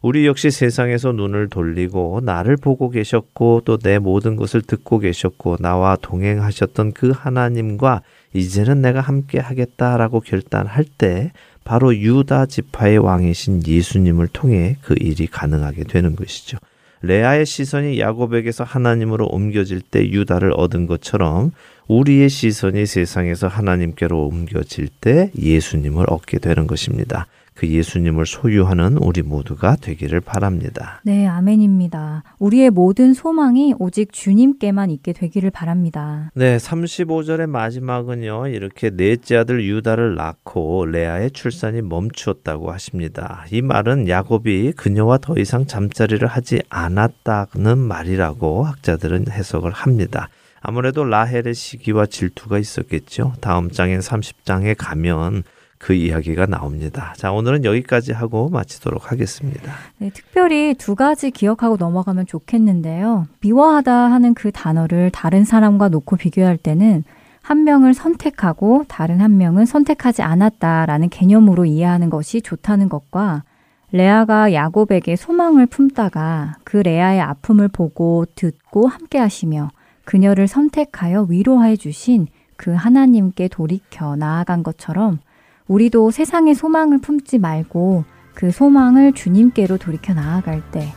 우리 0.00 0.26
역시 0.26 0.50
세상에서 0.52 1.12
눈을 1.12 1.48
돌리고 1.48 2.20
나를 2.22 2.56
보고 2.56 2.88
계셨고 2.90 3.62
또 3.64 3.78
내 3.78 3.98
모든 3.98 4.36
것을 4.36 4.62
듣고 4.62 4.98
계셨고 5.00 5.56
나와 5.58 5.96
동행하셨던 6.00 6.92
그 6.92 7.10
하나님과 7.10 8.02
이제는 8.34 8.82
내가 8.82 9.00
함께 9.00 9.40
하겠다라고 9.40 10.20
결단할 10.20 10.84
때 10.84 11.32
바로 11.68 11.94
유다 11.94 12.46
지파의 12.46 12.96
왕이신 12.96 13.66
예수님을 13.66 14.28
통해 14.28 14.76
그 14.80 14.94
일이 14.98 15.26
가능하게 15.26 15.84
되는 15.84 16.16
것이죠. 16.16 16.56
레아의 17.02 17.44
시선이 17.44 18.00
야곱에게서 18.00 18.64
하나님으로 18.64 19.26
옮겨질 19.26 19.82
때 19.82 20.02
유다를 20.08 20.54
얻은 20.56 20.86
것처럼 20.86 21.52
우리의 21.86 22.30
시선이 22.30 22.86
세상에서 22.86 23.48
하나님께로 23.48 24.28
옮겨질 24.28 24.88
때 25.02 25.30
예수님을 25.38 26.06
얻게 26.08 26.38
되는 26.38 26.66
것입니다. 26.66 27.26
그 27.58 27.66
예수님을 27.66 28.24
소유하는 28.24 28.98
우리 28.98 29.22
모두가 29.22 29.74
되기를 29.74 30.20
바랍니다. 30.20 31.00
네, 31.02 31.26
아멘입니다. 31.26 32.22
우리의 32.38 32.70
모든 32.70 33.14
소망이 33.14 33.74
오직 33.80 34.12
주님께만 34.12 34.90
있게 34.90 35.12
되기를 35.12 35.50
바랍니다. 35.50 36.30
네, 36.34 36.56
35절의 36.56 37.48
마지막은요. 37.48 38.46
이렇게 38.46 38.90
넷째 38.90 39.38
아들 39.38 39.64
유다를 39.64 40.14
낳고 40.14 40.86
레아의 40.86 41.32
출산이 41.32 41.82
멈추었다고 41.82 42.70
하십니다. 42.70 43.44
이 43.50 43.60
말은 43.60 44.08
야곱이 44.08 44.74
그녀와 44.76 45.18
더 45.18 45.36
이상 45.36 45.66
잠자리를 45.66 46.28
하지 46.28 46.62
않았다는 46.68 47.76
말이라고 47.76 48.62
학자들은 48.62 49.32
해석을 49.32 49.72
합니다. 49.72 50.28
아무래도 50.60 51.02
라헬의 51.02 51.54
시기와 51.54 52.06
질투가 52.06 52.60
있었겠죠. 52.60 53.32
다음 53.40 53.72
장인 53.72 53.98
30장에 53.98 54.76
가면 54.78 55.42
그 55.78 55.94
이야기가 55.94 56.46
나옵니다. 56.46 57.14
자, 57.16 57.32
오늘은 57.32 57.64
여기까지 57.64 58.12
하고 58.12 58.48
마치도록 58.48 59.10
하겠습니다. 59.12 59.72
네, 59.98 60.10
특별히 60.12 60.74
두 60.74 60.94
가지 60.94 61.30
기억하고 61.30 61.76
넘어가면 61.76 62.26
좋겠는데요. 62.26 63.26
미워하다 63.40 63.92
하는 63.92 64.34
그 64.34 64.50
단어를 64.50 65.10
다른 65.10 65.44
사람과 65.44 65.88
놓고 65.88 66.16
비교할 66.16 66.56
때는 66.56 67.04
한 67.40 67.64
명을 67.64 67.94
선택하고 67.94 68.84
다른 68.88 69.20
한 69.20 69.38
명은 69.38 69.64
선택하지 69.64 70.22
않았다라는 70.22 71.08
개념으로 71.08 71.64
이해하는 71.64 72.10
것이 72.10 72.42
좋다는 72.42 72.88
것과 72.88 73.44
레아가 73.90 74.52
야곱에게 74.52 75.16
소망을 75.16 75.64
품다가 75.64 76.56
그 76.64 76.76
레아의 76.76 77.22
아픔을 77.22 77.68
보고 77.68 78.26
듣고 78.34 78.86
함께 78.86 79.16
하시며 79.16 79.70
그녀를 80.04 80.46
선택하여 80.46 81.26
위로해 81.30 81.76
주신 81.76 82.26
그 82.56 82.72
하나님께 82.72 83.48
돌이켜 83.48 84.16
나아간 84.16 84.62
것처럼 84.62 85.20
우리도 85.68 86.10
세상의 86.10 86.54
소망을 86.54 86.98
품지 86.98 87.38
말고 87.38 88.04
그 88.34 88.50
소망을 88.50 89.12
주님께로 89.12 89.78
돌이켜 89.78 90.14
나아갈 90.14 90.62
때 90.70 90.92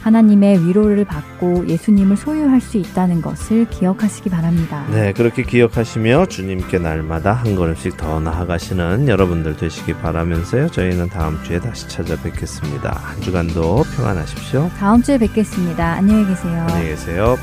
하나님의 0.00 0.64
위로를 0.64 1.04
받고 1.04 1.66
예수님을 1.68 2.16
소유할 2.16 2.60
수 2.60 2.76
있다는 2.78 3.22
것을 3.22 3.68
기억하시기 3.68 4.30
바랍니다. 4.30 4.86
네, 4.92 5.12
그렇게 5.12 5.42
기억하시며 5.42 6.26
주님께 6.26 6.78
날마다 6.78 7.32
한 7.32 7.56
걸음씩 7.56 7.96
더 7.96 8.20
나아가시는 8.20 9.08
여러분들 9.08 9.56
되시기 9.56 9.94
바라면서요. 9.94 10.68
저희는 10.68 11.08
다음 11.08 11.42
주에 11.42 11.58
다시 11.58 11.88
찾아뵙겠습니다. 11.88 13.00
한 13.02 13.20
주간도 13.20 13.82
평안하십시오. 13.96 14.70
다음 14.78 15.02
주에 15.02 15.18
뵙겠습니다. 15.18 15.94
안녕히 15.94 16.24
계세요. 16.24 16.66
안녕히 16.68 16.90
계세요. 16.90 17.36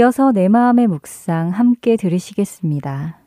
이어서 0.00 0.32
내 0.32 0.48
마음의 0.48 0.86
묵상 0.86 1.50
함께 1.50 1.96
들으시겠습니다. 1.96 3.18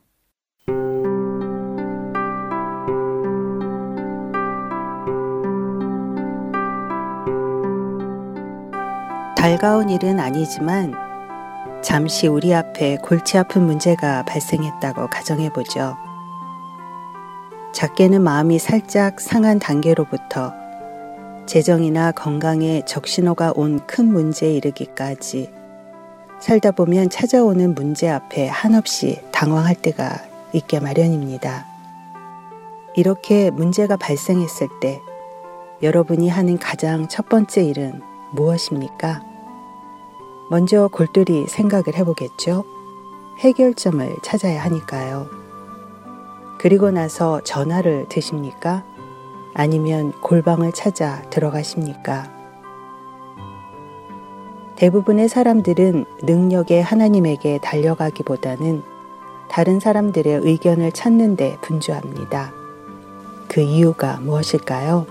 달가운 9.37 9.91
일은 9.91 10.19
아니지만 10.19 10.95
잠시 11.83 12.25
우리 12.25 12.55
앞에 12.55 12.97
골치 13.03 13.37
아픈 13.37 13.67
문제가 13.67 14.23
발생했다고 14.23 15.11
가정해 15.11 15.51
보죠. 15.51 15.95
작게는 17.71 18.23
마음이 18.23 18.57
살짝 18.57 19.21
상한 19.21 19.59
단계로부터 19.59 20.51
재정이나 21.45 22.13
건강에 22.13 22.81
적신호가 22.85 23.53
온 23.55 23.79
큰 23.85 24.11
문제에 24.11 24.53
이르기까지 24.55 25.62
살다 26.43 26.71
보면 26.71 27.09
찾아오는 27.09 27.73
문제 27.73 28.09
앞에 28.09 28.49
한없이 28.49 29.21
당황할 29.31 29.75
때가 29.75 30.17
있게 30.51 30.81
마련입니다. 30.81 31.65
이렇게 32.97 33.49
문제가 33.49 33.95
발생했을 33.95 34.67
때 34.81 34.99
여러분이 35.81 36.27
하는 36.27 36.57
가장 36.57 37.07
첫 37.07 37.29
번째 37.29 37.63
일은 37.63 38.01
무엇입니까? 38.33 39.23
먼저 40.49 40.89
골똘히 40.89 41.47
생각을 41.47 41.95
해보겠죠? 41.95 42.65
해결점을 43.39 44.17
찾아야 44.21 44.65
하니까요. 44.65 45.29
그리고 46.59 46.91
나서 46.91 47.39
전화를 47.45 48.07
드십니까? 48.09 48.83
아니면 49.53 50.11
골방을 50.19 50.73
찾아 50.73 51.21
들어가십니까? 51.29 52.42
대부분의 54.83 55.29
사람들은 55.29 56.03
능력의 56.23 56.83
하나님에게 56.83 57.59
달려가기보다는 57.59 58.83
다른 59.47 59.79
사람들의 59.79 60.41
의견을 60.43 60.91
찾는 60.91 61.37
데 61.37 61.55
분주합니다. 61.61 62.51
그 63.47 63.61
이유가 63.61 64.17
무엇일까요? 64.17 65.07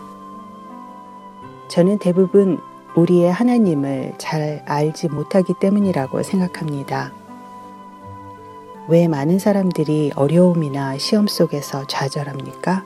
저는 1.68 1.96
대부분 2.00 2.60
우리의 2.96 3.32
하나님을 3.32 4.12
잘 4.18 4.62
알지 4.66 5.08
못하기 5.08 5.54
때문이라고 5.58 6.22
생각합니다. 6.22 7.10
왜 8.88 9.08
많은 9.08 9.38
사람들이 9.38 10.12
어려움이나 10.16 10.98
시험 10.98 11.26
속에서 11.26 11.86
좌절합니까? 11.86 12.84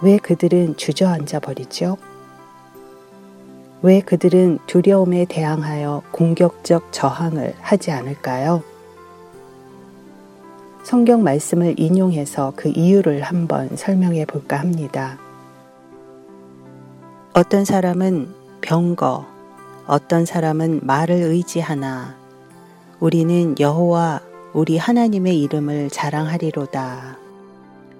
왜 0.00 0.16
그들은 0.16 0.78
주저앉아 0.78 1.40
버리죠? 1.40 1.98
왜 3.80 4.00
그들은 4.00 4.58
두려움에 4.66 5.24
대항하여 5.26 6.02
공격적 6.10 6.92
저항을 6.92 7.54
하지 7.60 7.92
않을까요? 7.92 8.62
성경 10.82 11.22
말씀을 11.22 11.78
인용해서 11.78 12.54
그 12.56 12.72
이유를 12.74 13.22
한번 13.22 13.76
설명해 13.76 14.24
볼까 14.24 14.58
합니다. 14.58 15.18
어떤 17.34 17.64
사람은 17.64 18.34
병거, 18.62 19.26
어떤 19.86 20.24
사람은 20.24 20.80
말을 20.82 21.14
의지하나 21.14 22.16
우리는 22.98 23.54
여호와 23.60 24.22
우리 24.54 24.76
하나님의 24.76 25.40
이름을 25.42 25.90
자랑하리로다. 25.90 27.16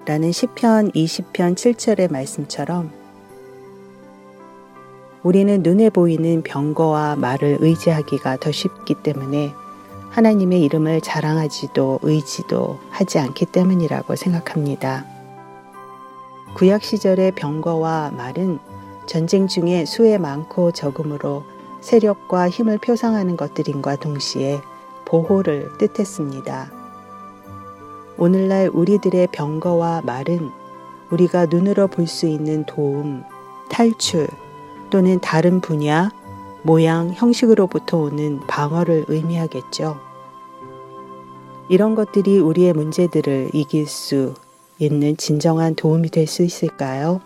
라는 0.05 0.31
시편 0.31 0.91
20편 0.91 1.55
7절의 1.55 2.11
말씀처럼 2.11 2.98
우리는 5.23 5.61
눈에 5.63 5.89
보이는 5.89 6.41
병거와 6.43 7.17
말을 7.17 7.57
의지하기가 7.59 8.37
더 8.37 8.51
쉽기 8.51 8.95
때문에 8.95 9.53
하나님의 10.11 10.63
이름을 10.63 11.01
자랑하지도 11.01 11.99
의지도 12.01 12.79
하지 12.89 13.19
않기 13.19 13.47
때문이라고 13.47 14.15
생각합니다. 14.15 15.05
구약 16.55 16.83
시절의 16.83 17.33
병거와 17.33 18.11
말은 18.15 18.59
전쟁 19.05 19.47
중에 19.47 19.85
수에 19.85 20.17
많고 20.17 20.71
적음으로 20.71 21.43
세력과 21.81 22.49
힘을 22.49 22.77
표상하는 22.77 23.37
것들인과 23.37 23.97
동시에 23.97 24.59
보호를 25.05 25.69
뜻했습니다. 25.77 26.71
오늘날 28.17 28.69
우리들의 28.71 29.27
병거와 29.31 30.01
말은 30.05 30.49
우리가 31.11 31.45
눈으로 31.47 31.87
볼 31.87 32.07
수 32.07 32.27
있는 32.27 32.65
도움, 32.65 33.23
탈출, 33.69 34.27
또는 34.89 35.19
다른 35.19 35.61
분야, 35.61 36.11
모양, 36.63 37.11
형식으로부터 37.13 37.97
오는 37.97 38.39
방어를 38.47 39.05
의미하겠죠. 39.07 39.97
이런 41.69 41.95
것들이 41.95 42.39
우리의 42.39 42.73
문제들을 42.73 43.51
이길 43.53 43.87
수 43.87 44.33
있는 44.79 45.15
진정한 45.17 45.75
도움이 45.75 46.09
될 46.09 46.25
수 46.27 46.43
있을까요? 46.43 47.21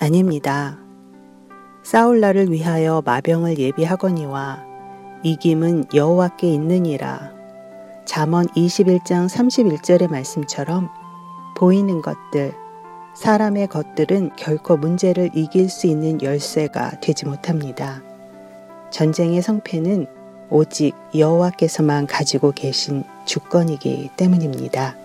아닙니다. 0.00 0.78
싸울 1.82 2.20
날을 2.20 2.50
위하여 2.50 3.02
마병을 3.04 3.58
예비하거니와 3.58 4.62
이김은 5.22 5.86
여호와께 5.94 6.52
있느니라. 6.52 7.32
잠언 8.04 8.46
21장 8.48 9.26
31절의 9.28 10.10
말씀처럼 10.10 10.88
보이는 11.56 12.02
것들, 12.02 12.54
사람의 13.14 13.68
것들은 13.68 14.30
결코 14.36 14.76
문제를 14.76 15.30
이길 15.34 15.68
수 15.68 15.86
있는 15.86 16.20
열쇠가 16.20 17.00
되지 17.00 17.26
못합니다. 17.26 18.02
전쟁의 18.90 19.40
성패는 19.40 20.06
오직 20.50 20.94
여호와께서만 21.16 22.06
가지고 22.06 22.52
계신 22.52 23.04
주권이기 23.24 24.10
때문입니다. 24.16 24.96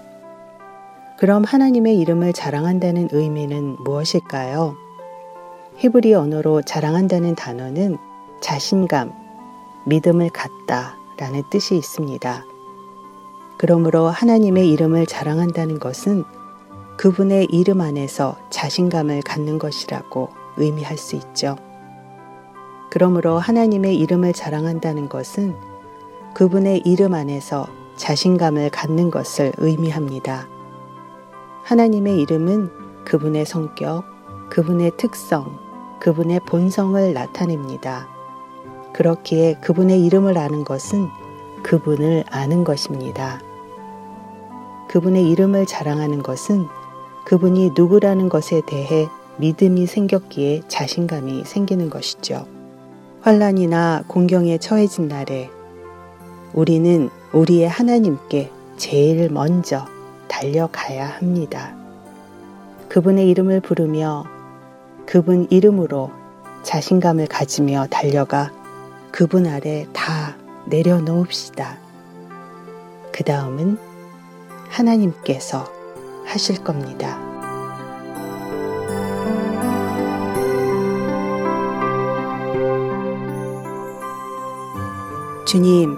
그럼 1.17 1.43
하나님의 1.43 1.97
이름을 1.99 2.33
자랑한다는 2.33 3.09
의미는 3.11 3.77
무엇일까요? 3.83 4.75
히브리 5.77 6.13
언어로 6.13 6.61
자랑한다는 6.63 7.35
단어는 7.35 7.97
자신감, 8.41 9.13
믿음을 9.85 10.29
갖다 10.29 10.97
라는 11.17 11.43
뜻이 11.49 11.75
있습니다. 11.75 12.45
그러므로 13.57 14.07
하나님의 14.07 14.69
이름을 14.71 15.05
자랑한다는 15.05 15.79
것은 15.79 16.23
그분의 16.99 17.45
이름 17.45 17.79
안에서 17.79 18.35
자신감을 18.49 19.21
갖는 19.21 19.57
것이라고 19.57 20.31
의미할 20.57 20.97
수 20.97 21.15
있죠. 21.15 21.55
그러므로 22.91 23.39
하나님의 23.39 23.95
이름을 23.99 24.33
자랑한다는 24.33 25.07
것은 25.07 25.55
그분의 26.33 26.81
이름 26.83 27.13
안에서 27.13 27.67
자신감을 27.95 28.71
갖는 28.71 29.11
것을 29.11 29.53
의미합니다. 29.59 30.49
하나님의 31.63 32.19
이름은 32.19 33.05
그분의 33.05 33.45
성격, 33.45 34.03
그분의 34.49 34.91
특성, 34.97 35.57
그분의 36.01 36.41
본성을 36.41 37.13
나타냅니다. 37.13 38.09
그렇기에 38.91 39.59
그분의 39.61 40.03
이름을 40.05 40.37
아는 40.37 40.65
것은 40.65 41.07
그분을 41.63 42.25
아는 42.29 42.65
것입니다. 42.65 43.39
그분의 44.89 45.29
이름을 45.29 45.65
자랑하는 45.65 46.23
것은 46.23 46.67
그분이 47.29 47.73
누구라는 47.75 48.27
것에 48.27 48.63
대해 48.65 49.07
믿음이 49.37 49.85
생겼기에 49.85 50.63
자신감이 50.67 51.43
생기는 51.45 51.91
것이죠. 51.91 52.47
환란이나 53.21 54.05
공경에 54.07 54.57
처해진 54.57 55.07
날에 55.07 55.51
우리는 56.53 57.11
우리의 57.31 57.69
하나님께 57.69 58.49
제일 58.77 59.29
먼저 59.29 59.85
달려가야 60.27 61.07
합니다. 61.07 61.75
그분의 62.87 63.29
이름을 63.29 63.59
부르며 63.59 64.25
그분 65.05 65.45
이름으로 65.51 66.09
자신감을 66.63 67.27
가지며 67.27 67.85
달려가 67.91 68.51
그분 69.11 69.45
아래 69.45 69.85
다 69.93 70.35
내려놓읍시다. 70.65 71.77
그 73.11 73.23
다음은 73.23 73.77
하나님께서 74.69 75.78
하실 76.29 76.63
겁니다. 76.63 77.17
주님, 85.45 85.97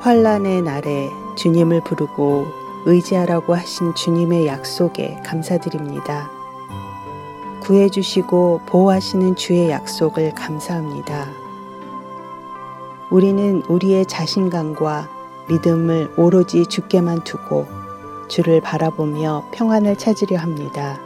환란의 0.00 0.62
날에 0.62 1.08
주님을 1.36 1.82
부르고 1.82 2.46
의지하라고 2.86 3.54
하신 3.54 3.94
주님의 3.94 4.48
약속에 4.48 5.20
감사드립니다. 5.24 6.28
구해주시고 7.62 8.62
보호하시는 8.66 9.36
주의 9.36 9.70
약속을 9.70 10.34
감사합니다. 10.34 11.28
우리는 13.10 13.62
우리의 13.68 14.06
자신감과 14.06 15.08
믿음을 15.48 16.12
오로지 16.16 16.66
주께만 16.66 17.22
두고 17.22 17.85
주를 18.28 18.60
바라보며 18.60 19.48
평안을 19.52 19.96
찾으려 19.96 20.38
합니다. 20.38 20.98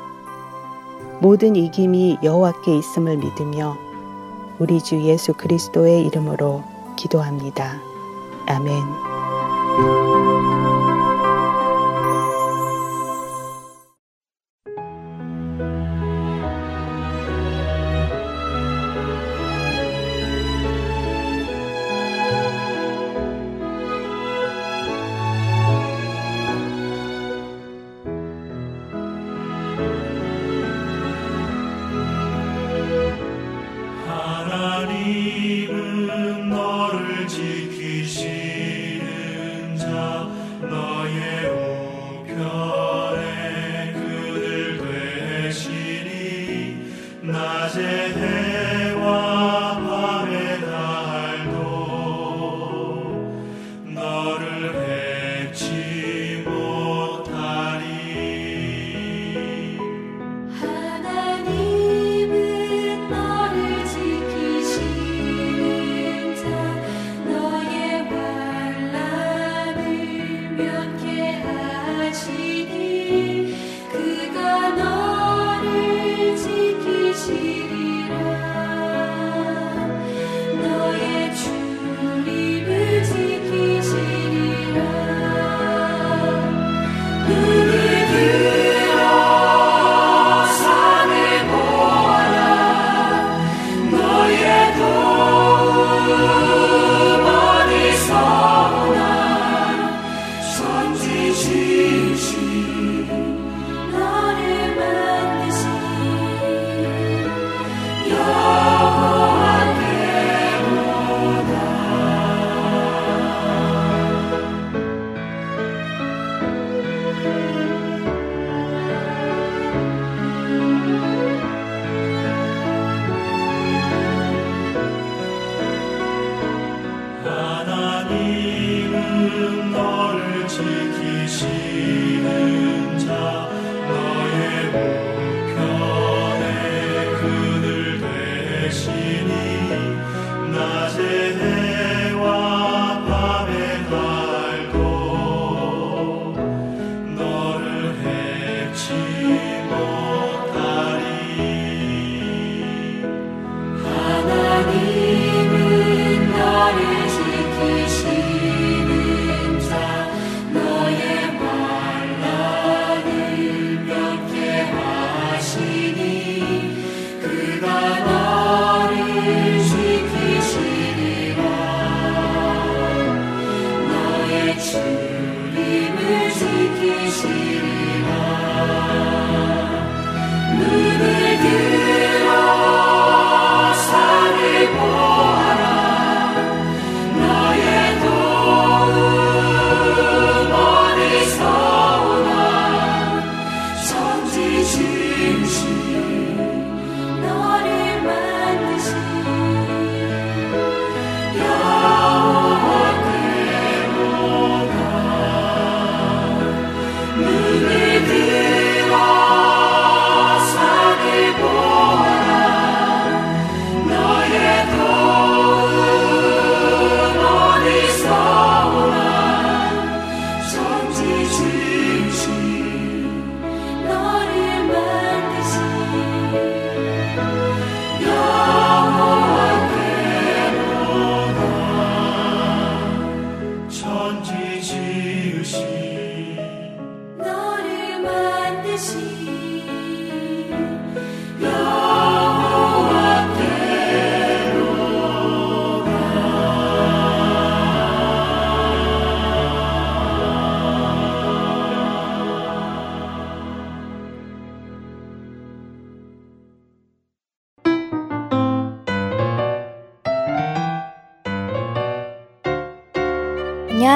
모든 1.21 1.55
이김이 1.57 2.19
여호와께 2.23 2.77
있음을 2.79 3.19
믿으며 3.19 3.77
우리 4.59 4.83
주 4.83 5.01
예수 5.03 5.33
그리스도의 5.35 6.07
이름으로 6.07 6.65
기도합니다. 6.97 7.81
아멘. 8.47 10.00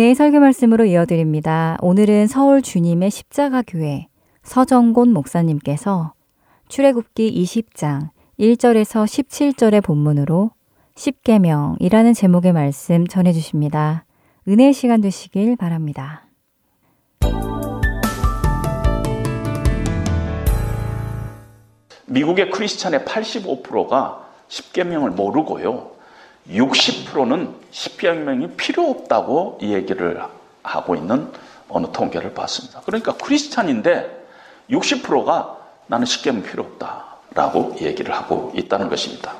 은혜의 0.00 0.14
설교 0.14 0.40
말씀으로 0.40 0.86
이어드립니다. 0.86 1.76
오늘은 1.82 2.26
서울 2.26 2.62
주님의 2.62 3.10
십자가 3.10 3.62
교회 3.66 4.06
서정곤 4.42 5.12
목사님께서 5.12 6.14
출애굽기 6.68 7.30
20장 7.42 8.08
1절에서 8.38 9.04
17절의 9.04 9.84
본문으로 9.84 10.52
십계명이라는 10.94 12.14
제목의 12.14 12.54
말씀 12.54 13.06
전해 13.06 13.34
주십니다. 13.34 14.06
은혜의 14.48 14.72
시간 14.72 15.02
되시길 15.02 15.56
바랍니다. 15.56 16.24
미국의 22.06 22.50
크리스찬의 22.52 23.00
85%가 23.00 24.30
십계명을 24.48 25.10
모르고요. 25.10 25.89
60%는 26.50 27.54
십계명이 27.70 28.48
필요 28.56 28.90
없다고 28.90 29.58
얘기를 29.62 30.20
하고 30.62 30.94
있는 30.94 31.30
어느 31.68 31.86
통계를 31.92 32.34
봤습니다. 32.34 32.80
그러니까 32.84 33.14
크리스찬인데 33.14 34.26
60%가 34.70 35.58
나는 35.86 36.06
십계명 36.06 36.42
필요 36.42 36.64
없다라고 36.64 37.76
얘기를 37.80 38.14
하고 38.14 38.52
있다는 38.54 38.88
것입니다. 38.88 39.34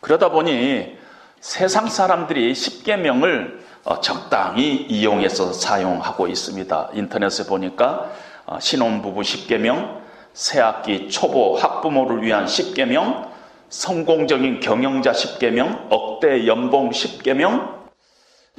그러다 0.00 0.30
보니 0.30 0.96
세상 1.40 1.88
사람들이 1.88 2.54
십계명을 2.54 3.62
어, 3.84 4.00
적당히 4.00 4.76
이용해서 4.88 5.52
사용하고 5.52 6.28
있습니다. 6.28 6.90
인터넷에 6.94 7.46
보니까 7.46 8.12
어, 8.46 8.60
신혼부부 8.60 9.24
십계명, 9.24 10.02
새학기 10.34 11.10
초보 11.10 11.56
학부모를 11.56 12.22
위한 12.22 12.46
십계명, 12.46 13.31
성공적인 13.72 14.60
경영자 14.60 15.12
10개명, 15.12 15.86
억대 15.88 16.46
연봉 16.46 16.90
10개명, 16.90 17.80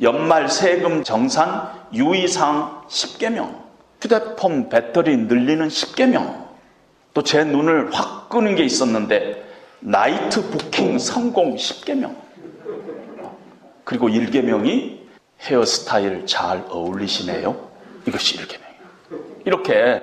연말 0.02 0.50
세금 0.50 1.04
정산 1.04 1.70
유의사항 1.94 2.88
10개명, 2.88 3.62
휴대폰 4.02 4.70
배터리 4.70 5.16
늘리는 5.16 5.68
10개명, 5.68 6.48
또 7.14 7.22
제 7.22 7.44
눈을 7.44 7.94
확 7.94 8.28
끄는 8.30 8.56
게 8.56 8.64
있었는데 8.64 9.46
나이트 9.82 10.50
부킹 10.50 10.98
성공 10.98 11.58
10개명, 11.58 12.16
그리고 13.84 14.10
1개명이 14.10 14.98
헤어스타일 15.42 16.26
잘 16.26 16.66
어울리시네요. 16.72 17.70
이것이 18.08 18.38
1개명이에요. 18.38 19.46
이렇게 19.46 20.02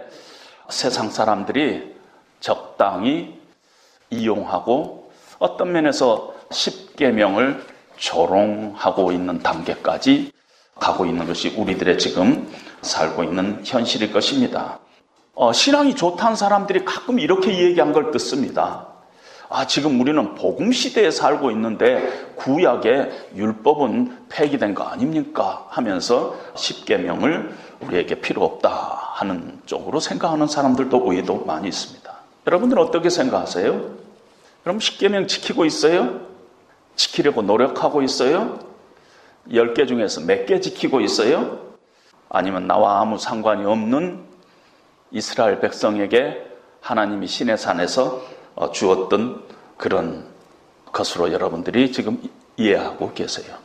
세상 0.69 1.11
사람들이 1.11 1.97
적당히 2.39 3.41
이용하고 4.11 5.00
어떤 5.41 5.73
면에서 5.73 6.35
10계명을 6.51 7.61
조롱하고 7.97 9.11
있는 9.11 9.41
단계까지 9.41 10.33
가고 10.77 11.07
있는 11.07 11.27
것이 11.27 11.55
우리들의 11.57 11.99
지금 11.99 12.49
살고 12.83 13.25
있는 13.25 13.61
현실일 13.65 14.13
것입니다. 14.13 14.79
어, 15.35 15.53
신앙이 15.53 15.97
좋다는 15.97 16.37
사람들이 16.37 16.85
가끔 16.85 17.19
이렇게 17.19 17.59
얘기한 17.59 17.93
걸 17.93 18.11
듣습니다. 18.11 18.87
아, 19.49 19.67
지금 19.67 19.99
우리는 20.01 20.35
복음 20.35 20.73
시대에 20.73 21.11
살고 21.11 21.51
있는데 21.53 22.33
구약의 22.37 23.31
율법은 23.35 24.29
폐기된 24.29 24.75
거 24.75 24.85
아닙니까? 24.85 25.67
하면서 25.71 26.37
10계명을 26.55 27.51
우리에게 27.81 28.21
필요 28.21 28.45
없다 28.45 28.69
하는 29.15 29.59
쪽으로 29.65 30.01
생각하는 30.01 30.47
사람들도 30.47 30.99
의외도 30.99 31.45
많이 31.47 31.69
있습니다. 31.69 32.13
여러분들은 32.47 32.83
어떻게 32.83 33.09
생각하세요? 33.09 34.00
그럼 34.63 34.79
10개명 34.79 35.27
지키고 35.29 35.65
있어요? 35.65 36.21
지키려고 36.97 37.43
노력하고 37.43 38.03
있어요? 38.03 38.59
10개 39.49 39.89
중에서 39.89 40.21
몇 40.23 40.47
개 40.47 40.61
지키고 40.61 41.01
있어요? 41.01 41.71
아니면 42.29 42.67
나와 42.67 43.01
아무 43.01 43.19
상관이 43.19 43.65
없는 43.65 44.23
이스라엘 45.11 45.61
백성에게 45.61 46.47
하나님이 46.81 47.27
신의 47.27 47.59
산에서 47.59 48.23
어, 48.55 48.71
주었던 48.71 49.43
그런 49.77 50.27
것으로 50.93 51.33
여러분들이 51.33 51.93
지금 51.93 52.21
이해하고 52.57 53.13
계세요. 53.15 53.57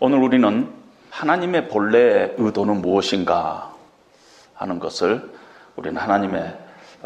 오늘 0.00 0.18
우리는 0.22 0.72
하나님의 1.10 1.68
본래 1.68 2.32
의도는 2.38 2.80
무엇인가 2.80 3.74
하는 4.54 4.78
것을 4.78 5.30
우리는 5.76 6.00
하나님의 6.00 6.56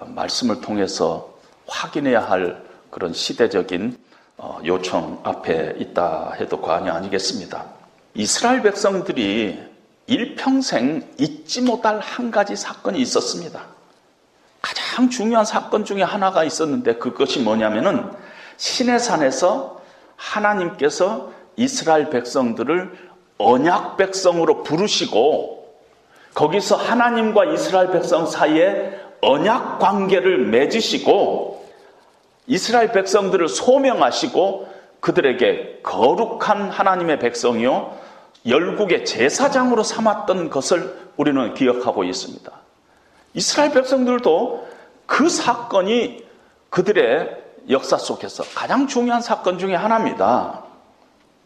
말씀을 0.06 0.60
통해서 0.60 1.34
확인해야 1.66 2.20
할 2.20 2.62
그런 2.90 3.12
시대적인 3.12 3.98
어, 4.38 4.60
요청 4.64 5.20
앞에 5.22 5.76
있다 5.78 6.32
해도 6.38 6.60
과언이 6.60 6.90
아니겠습니다. 6.90 7.64
이스라엘 8.14 8.62
백성들이 8.62 9.58
일평생 10.06 11.06
잊지 11.18 11.62
못할 11.62 11.98
한 12.00 12.30
가지 12.30 12.54
사건이 12.54 12.98
있었습니다. 13.00 13.62
가장 14.60 15.10
중요한 15.10 15.44
사건 15.44 15.84
중에 15.84 16.02
하나가 16.02 16.44
있었는데 16.44 16.96
그것이 16.96 17.40
뭐냐면은 17.40 18.10
신의 18.56 18.98
산에서 18.98 19.82
하나님께서 20.16 21.32
이스라엘 21.56 22.10
백성들을 22.10 23.06
언약 23.38 23.96
백성으로 23.96 24.62
부르시고 24.62 25.56
거기서 26.34 26.76
하나님과 26.76 27.46
이스라엘 27.46 27.90
백성 27.90 28.26
사이에 28.26 29.00
언약 29.22 29.78
관계를 29.78 30.46
맺으시고 30.46 31.55
이스라엘 32.46 32.92
백성들을 32.92 33.48
소명하시고 33.48 34.74
그들에게 35.00 35.80
거룩한 35.82 36.70
하나님의 36.70 37.18
백성이요 37.18 37.96
열국의 38.46 39.04
제사장으로 39.04 39.82
삼았던 39.82 40.50
것을 40.50 40.96
우리는 41.16 41.54
기억하고 41.54 42.04
있습니다. 42.04 42.50
이스라엘 43.34 43.72
백성들도 43.72 44.68
그 45.06 45.28
사건이 45.28 46.24
그들의 46.70 47.44
역사 47.70 47.96
속에서 47.96 48.44
가장 48.54 48.86
중요한 48.86 49.20
사건 49.20 49.58
중의 49.58 49.76
하나입니다. 49.76 50.62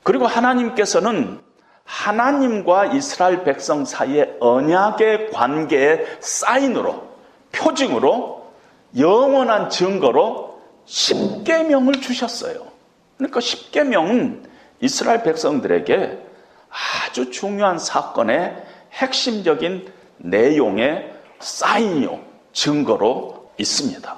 그리고 0.02 0.26
하나님께서는 0.26 1.40
하나님과 1.84 2.86
이스라엘 2.86 3.42
백성 3.42 3.84
사이의 3.84 4.36
언약의 4.40 5.30
관계의 5.30 6.06
사인으로, 6.20 7.08
표징으로, 7.52 8.52
영원한 8.96 9.70
증거로 9.70 10.49
십계명을 10.90 11.94
주셨어요. 12.00 12.66
그러니까 13.16 13.40
십계명은 13.40 14.48
이스라엘 14.80 15.22
백성들에게 15.22 16.18
아주 17.06 17.30
중요한 17.30 17.78
사건의 17.78 18.56
핵심적인 18.92 19.88
내용의 20.18 21.12
사인이요, 21.38 22.20
증거로 22.52 23.52
있습니다. 23.56 24.16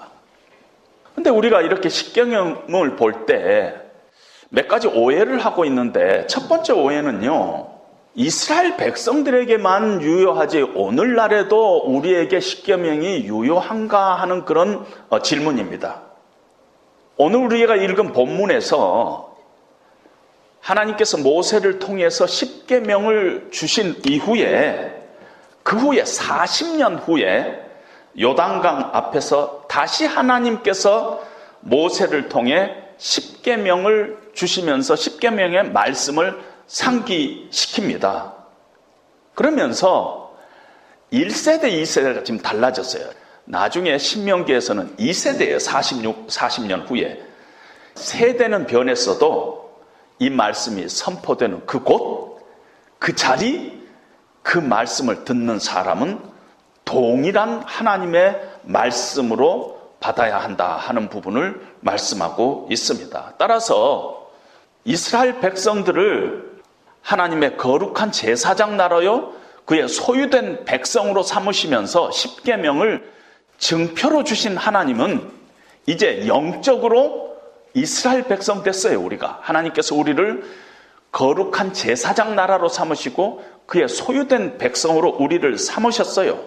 근데 1.15 1.31
우리가 1.31 1.61
이렇게 1.61 1.89
십계명을 1.89 2.97
볼 2.97 3.27
때 3.27 3.83
몇 4.55 4.69
가지 4.69 4.87
오해를 4.87 5.39
하고 5.39 5.65
있는데 5.65 6.27
첫 6.27 6.47
번째 6.47 6.75
오해는요. 6.75 7.69
이스라엘 8.15 8.77
백성들에게만 8.77 10.03
유효하지 10.03 10.61
오늘날에도 10.75 11.79
우리에게 11.79 12.39
십계명이 12.39 13.25
유효한가 13.25 14.17
하는 14.17 14.45
그런 14.45 14.85
어, 15.09 15.23
질문입니다. 15.23 16.03
오늘 17.17 17.41
우리가 17.41 17.77
읽은 17.77 18.13
본문에서 18.13 19.37
하나님께서 20.61 21.19
모세를 21.19 21.79
통해서 21.79 22.27
십계명을 22.27 23.49
주신 23.53 24.01
이후에 24.07 25.03
그 25.63 25.77
후에 25.77 26.03
40년 26.03 27.07
후에 27.07 27.61
요단강 28.19 28.91
앞에서 28.93 29.65
다시 29.69 30.07
하나님께서 30.07 31.23
모세를 31.61 32.29
통해 32.29 32.77
십계명을 32.99 34.19
주시면서 34.35 34.97
십계명의 34.97 35.71
말씀을 35.71 36.41
상기시킵니다. 36.69 38.33
그러면서 39.35 40.37
1세대, 41.13 41.65
2세대가 41.65 42.25
지금 42.25 42.41
달라졌어요. 42.41 43.22
나중에 43.45 43.99
신명기에서는 43.99 44.97
2세대에 44.97 45.59
46, 45.59 46.29
40년 46.29 46.89
후에 46.89 47.23
세대는 47.95 48.67
변했어도 48.67 49.73
이 50.19 50.31
말씀이 50.31 50.89
선포되는 50.89 51.67
그 51.67 51.83
곳, 51.83 52.41
그 52.99 53.15
자리, 53.15 53.83
그 54.43 54.59
말씀을 54.59 55.25
듣는 55.25 55.59
사람은 55.59 56.21
동일한 56.85 57.63
하나님의 57.67 58.41
말씀으로 58.63 59.81
받아야 60.01 60.39
한다 60.39 60.77
하는 60.77 61.09
부분을 61.09 61.61
말씀하고 61.81 62.69
있습니다. 62.71 63.35
따라서 63.39 64.31
이스라엘 64.85 65.41
백성들을 65.41 66.61
하나님의 67.03 67.57
거룩한 67.57 68.13
제사장 68.13 68.77
나라요 68.77 69.33
그의 69.65 69.89
소유된 69.89 70.65
백성으로 70.65 71.23
삼으시면서 71.23 72.11
십계명을 72.11 73.13
증표로 73.63 74.25
주신 74.25 74.57
하나님은 74.57 75.31
이제 75.87 76.27
영적으로 76.27 77.37
이스라엘 77.75 78.25
백성 78.25 78.65
됐어요, 78.65 79.01
우리가. 79.01 79.39
하나님께서 79.41 79.95
우리를 79.95 80.43
거룩한 81.13 81.73
제사장 81.73 82.35
나라로 82.35 82.69
삼으시고 82.69 83.45
그의 83.67 83.89
소유된 83.89 84.59
백성으로 84.59 85.11
우리를 85.11 85.57
삼으셨어요. 85.57 86.41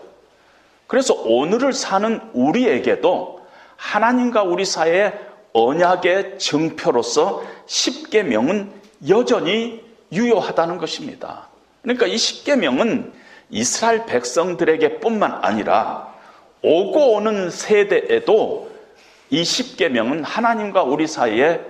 그래서 0.88 1.14
오늘을 1.14 1.72
사는 1.72 2.20
우리에게도 2.34 3.48
하나님과 3.78 4.44
우리 4.44 4.66
사이의 4.66 5.14
언약의 5.54 6.38
증표로서 6.38 7.44
십계명은 7.66 8.70
여전히 9.08 9.82
유효하다는 10.12 10.80
것입니다. 10.80 11.48
그러니까 11.82 12.08
이 12.08 12.18
십계명은 12.18 13.14
이스라엘 13.52 14.06
백성들에게 14.06 15.00
뿐만 15.00 15.40
아니라 15.42 16.15
오고 16.66 17.14
오는 17.14 17.52
세대에도 17.52 18.72
이 19.30 19.44
십계명은 19.44 20.24
하나님과 20.24 20.82
우리 20.82 21.06
사이에 21.06 21.62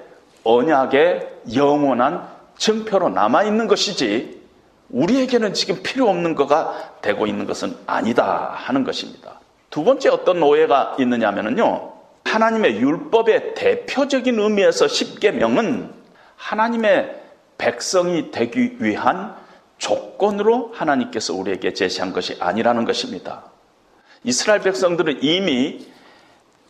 언약의 0.45 1.27
영원한 1.53 2.25
증표로 2.57 3.09
남아 3.09 3.43
있는 3.43 3.67
것이지 3.67 4.41
우리에게는 4.89 5.53
지금 5.53 5.83
필요 5.83 6.07
없는 6.07 6.35
거가 6.35 6.93
되고 7.01 7.27
있는 7.27 7.45
것은 7.45 7.75
아니다 7.85 8.53
하는 8.55 8.85
것입니다. 8.85 9.41
두 9.69 9.83
번째 9.83 10.09
어떤 10.09 10.41
오해가 10.41 10.95
있느냐면요. 10.97 11.91
하나님의 12.23 12.77
율법의 12.77 13.55
대표적인 13.55 14.39
의미에서 14.39 14.87
십계명은 14.87 15.91
하나님의 16.37 17.21
백성이 17.57 18.31
되기 18.31 18.77
위한 18.79 19.35
조건으로 19.77 20.71
하나님께서 20.73 21.33
우리에게 21.33 21.73
제시한 21.73 22.13
것이 22.13 22.37
아니라는 22.39 22.85
것입니다. 22.85 23.54
이스라엘 24.25 24.59
백성들은 24.61 25.23
이미 25.23 25.85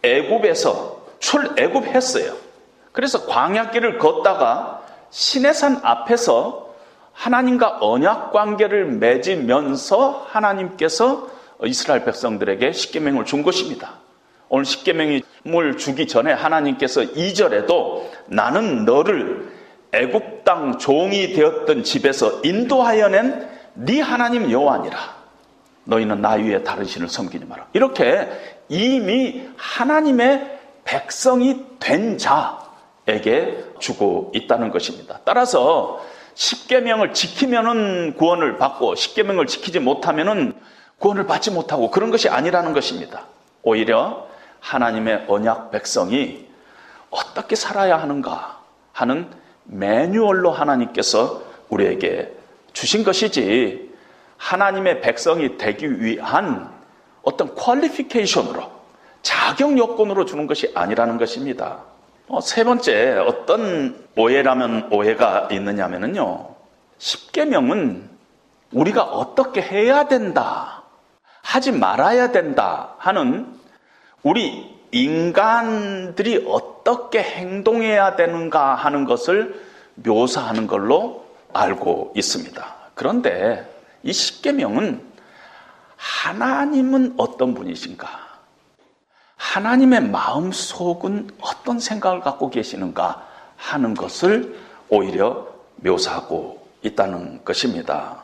애굽에서 0.03 1.01
출애굽했어요. 1.19 2.35
그래서 2.91 3.25
광야길을 3.25 3.97
걷다가 3.97 4.83
시내산 5.09 5.79
앞에서 5.81 6.75
하나님과 7.13 7.79
언약 7.81 8.31
관계를 8.31 8.85
맺으면서 8.85 10.27
하나님께서 10.29 11.29
이스라엘 11.63 12.03
백성들에게 12.05 12.71
십계명을 12.71 13.25
준 13.25 13.41
것입니다. 13.41 13.99
오늘 14.49 14.65
십계명을 14.65 15.77
주기 15.79 16.05
전에 16.07 16.33
하나님께서 16.33 17.01
2절에도 17.01 18.03
나는 18.27 18.85
너를 18.85 19.51
애굽 19.93 20.43
땅 20.43 20.77
종이 20.77 21.33
되었던 21.33 21.83
집에서 21.83 22.41
인도하여 22.43 23.07
낸 23.07 23.55
네 23.75 23.99
하나님 23.99 24.49
여호와니라. 24.49 25.14
너희는 25.85 26.21
나 26.21 26.31
위에 26.33 26.63
다른 26.63 26.85
신을 26.85 27.09
섬기지 27.09 27.45
마라. 27.45 27.67
이렇게 27.73 28.29
이미 28.69 29.47
하나님의 29.55 30.59
백성이 30.83 31.65
된 31.79 32.17
자에게 32.17 33.63
주고 33.79 34.31
있다는 34.35 34.71
것입니다. 34.71 35.19
따라서 35.23 36.03
십계명을 36.35 37.13
지키면은 37.13 38.15
구원을 38.15 38.57
받고 38.57 38.95
십계명을 38.95 39.47
지키지 39.47 39.79
못하면은 39.79 40.53
구원을 40.99 41.25
받지 41.25 41.51
못하고 41.51 41.91
그런 41.91 42.11
것이 42.11 42.29
아니라는 42.29 42.73
것입니다. 42.73 43.23
오히려 43.63 44.27
하나님의 44.59 45.25
언약 45.27 45.71
백성이 45.71 46.47
어떻게 47.09 47.55
살아야 47.55 47.97
하는가 47.97 48.59
하는 48.91 49.29
매뉴얼로 49.65 50.51
하나님께서 50.51 51.43
우리에게 51.69 52.31
주신 52.73 53.03
것이지 53.03 53.84
하나님의 54.37 55.01
백성이 55.01 55.57
되기 55.57 56.01
위한 56.01 56.69
어떤 57.23 57.53
퀄리피케이션으로 57.55 58.71
자격 59.21 59.77
요건으로 59.77 60.25
주는 60.25 60.45
것이 60.45 60.71
아니라는 60.75 61.17
것입니다. 61.17 61.79
어, 62.27 62.41
세 62.41 62.63
번째 62.63 63.17
어떤 63.27 64.05
오해라면 64.15 64.89
오해가 64.91 65.47
있느냐면요. 65.51 66.55
십계명은 66.97 68.09
우리가 68.71 69.03
어떻게 69.03 69.61
해야 69.61 70.07
된다, 70.07 70.83
하지 71.41 71.71
말아야 71.71 72.31
된다 72.31 72.95
하는 72.97 73.47
우리 74.23 74.75
인간들이 74.91 76.45
어떻게 76.47 77.21
행동해야 77.21 78.15
되는가 78.15 78.75
하는 78.75 79.05
것을 79.05 79.61
묘사하는 79.95 80.67
걸로 80.67 81.25
알고 81.53 82.13
있습니다. 82.15 82.75
그런데 82.95 83.74
이 84.05 84.13
십계명은 84.13 85.03
하나님은 85.97 87.15
어떤 87.17 87.55
분이신가? 87.55 88.07
하나님의 89.35 90.09
마음 90.09 90.51
속은 90.51 91.31
어떤 91.41 91.79
생각을 91.79 92.21
갖고 92.21 92.51
계시는가 92.51 93.27
하는 93.57 93.95
것을 93.95 94.57
오히려 94.89 95.47
묘사하고 95.77 96.67
있다는 96.83 97.43
것입니다. 97.43 98.23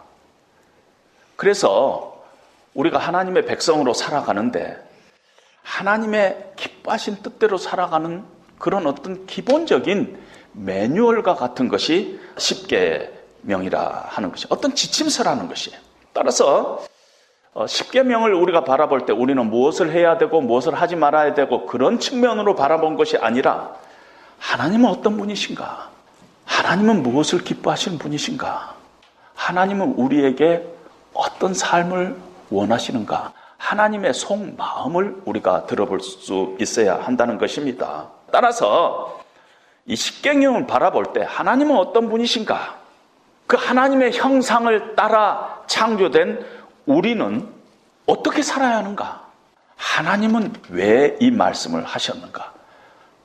그래서 1.35 2.23
우리가 2.75 2.99
하나님의 2.99 3.45
백성으로 3.47 3.95
살아가는데 3.95 4.77
하나님의 5.63 6.53
기뻐하신 6.57 7.23
뜻대로 7.23 7.57
살아가는 7.57 8.23
그런 8.59 8.85
어떤 8.85 9.25
기본적인 9.25 10.21
매뉴얼과 10.53 11.35
같은 11.35 11.69
것이 11.69 12.19
십계 12.37 13.20
명이라 13.41 14.05
하는 14.07 14.31
것이 14.31 14.45
어떤 14.49 14.75
지침서라는 14.75 15.47
것이에요. 15.47 15.79
따라서 16.13 16.83
어, 17.53 17.67
십계명을 17.67 18.33
우리가 18.33 18.63
바라볼 18.63 19.05
때 19.05 19.11
우리는 19.11 19.45
무엇을 19.49 19.91
해야 19.91 20.17
되고 20.17 20.39
무엇을 20.39 20.73
하지 20.73 20.95
말아야 20.95 21.33
되고 21.33 21.65
그런 21.65 21.99
측면으로 21.99 22.55
바라본 22.55 22.95
것이 22.95 23.17
아니라 23.17 23.75
하나님은 24.39 24.89
어떤 24.89 25.17
분이신가? 25.17 25.89
하나님은 26.45 27.03
무엇을 27.03 27.43
기뻐하시는 27.43 27.97
분이신가? 27.97 28.75
하나님은 29.35 29.93
우리에게 29.93 30.65
어떤 31.13 31.53
삶을 31.53 32.15
원하시는가? 32.49 33.33
하나님의 33.57 34.13
속마음을 34.13 35.21
우리가 35.25 35.65
들어볼 35.65 35.99
수 35.99 36.55
있어야 36.59 37.01
한다는 37.01 37.37
것입니다. 37.37 38.09
따라서 38.31 39.19
이 39.85 39.95
십계명을 39.95 40.67
바라볼 40.67 41.13
때 41.13 41.23
하나님은 41.27 41.75
어떤 41.77 42.09
분이신가? 42.09 42.80
그 43.51 43.57
하나님의 43.57 44.13
형상을 44.13 44.95
따라 44.95 45.61
창조된 45.67 46.39
우리는 46.85 47.45
어떻게 48.05 48.43
살아야 48.43 48.77
하는가? 48.77 49.27
하나님은 49.75 50.53
왜 50.69 51.17
이 51.19 51.31
말씀을 51.31 51.83
하셨는가? 51.83 52.53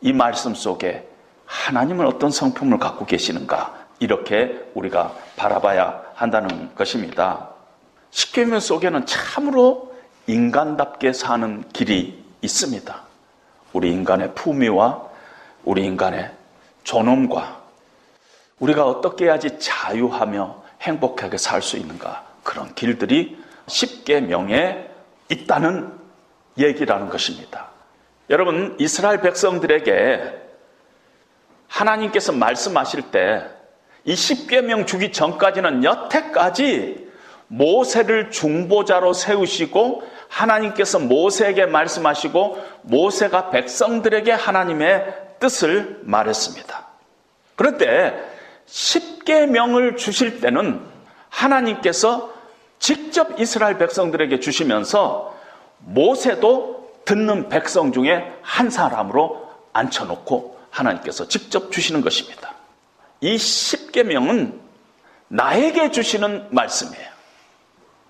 이 0.00 0.12
말씀 0.12 0.56
속에 0.56 1.08
하나님은 1.44 2.08
어떤 2.08 2.32
성품을 2.32 2.78
갖고 2.80 3.06
계시는가? 3.06 3.72
이렇게 4.00 4.68
우리가 4.74 5.14
바라봐야 5.36 6.02
한다는 6.16 6.74
것입니다. 6.74 7.50
십계명 8.10 8.58
속에는 8.58 9.06
참으로 9.06 9.94
인간답게 10.26 11.12
사는 11.12 11.62
길이 11.72 12.20
있습니다. 12.42 13.00
우리 13.72 13.92
인간의 13.92 14.34
품위와 14.34 15.02
우리 15.62 15.84
인간의 15.84 16.32
존엄과 16.82 17.55
우리가 18.59 18.86
어떻게 18.86 19.26
해야지 19.26 19.59
자유하며 19.59 20.62
행복하게 20.82 21.38
살 21.38 21.62
수 21.62 21.76
있는가 21.76 22.24
그런 22.42 22.74
길들이 22.74 23.38
쉽게 23.66 24.20
명에 24.20 24.88
있다는 25.28 25.92
얘기라는 26.59 27.09
것입니다. 27.09 27.68
여러분 28.30 28.76
이스라엘 28.78 29.20
백성들에게 29.20 30.42
하나님께서 31.68 32.32
말씀하실 32.32 33.11
때 33.11 33.57
이 34.07 34.14
십계명 34.14 34.86
주기 34.86 35.11
전까지는 35.12 35.82
여태까지 35.82 37.11
모세를 37.48 38.30
중보자로 38.30 39.12
세우시고 39.12 40.02
하나님께서 40.28 41.00
모세에게 41.00 41.66
말씀하시고 41.66 42.64
모세가 42.82 43.50
백성들에게 43.50 44.30
하나님의 44.30 45.12
뜻을 45.40 46.00
말했습니다. 46.04 46.86
그런데 47.57 48.36
십계명을 48.66 49.96
주실 49.96 50.40
때는 50.40 50.80
하나님께서 51.28 52.32
직접 52.78 53.40
이스라엘 53.40 53.78
백성들에게 53.78 54.40
주시면서 54.40 55.34
모세도 55.78 57.00
듣는 57.04 57.48
백성 57.48 57.92
중에 57.92 58.32
한 58.42 58.70
사람으로 58.70 59.50
앉혀놓고 59.72 60.58
하나님께서 60.70 61.28
직접 61.28 61.70
주시는 61.70 62.00
것입니다. 62.00 62.54
이 63.20 63.38
십계명은 63.38 64.60
나에게 65.28 65.90
주시는 65.90 66.48
말씀이에요. 66.50 67.06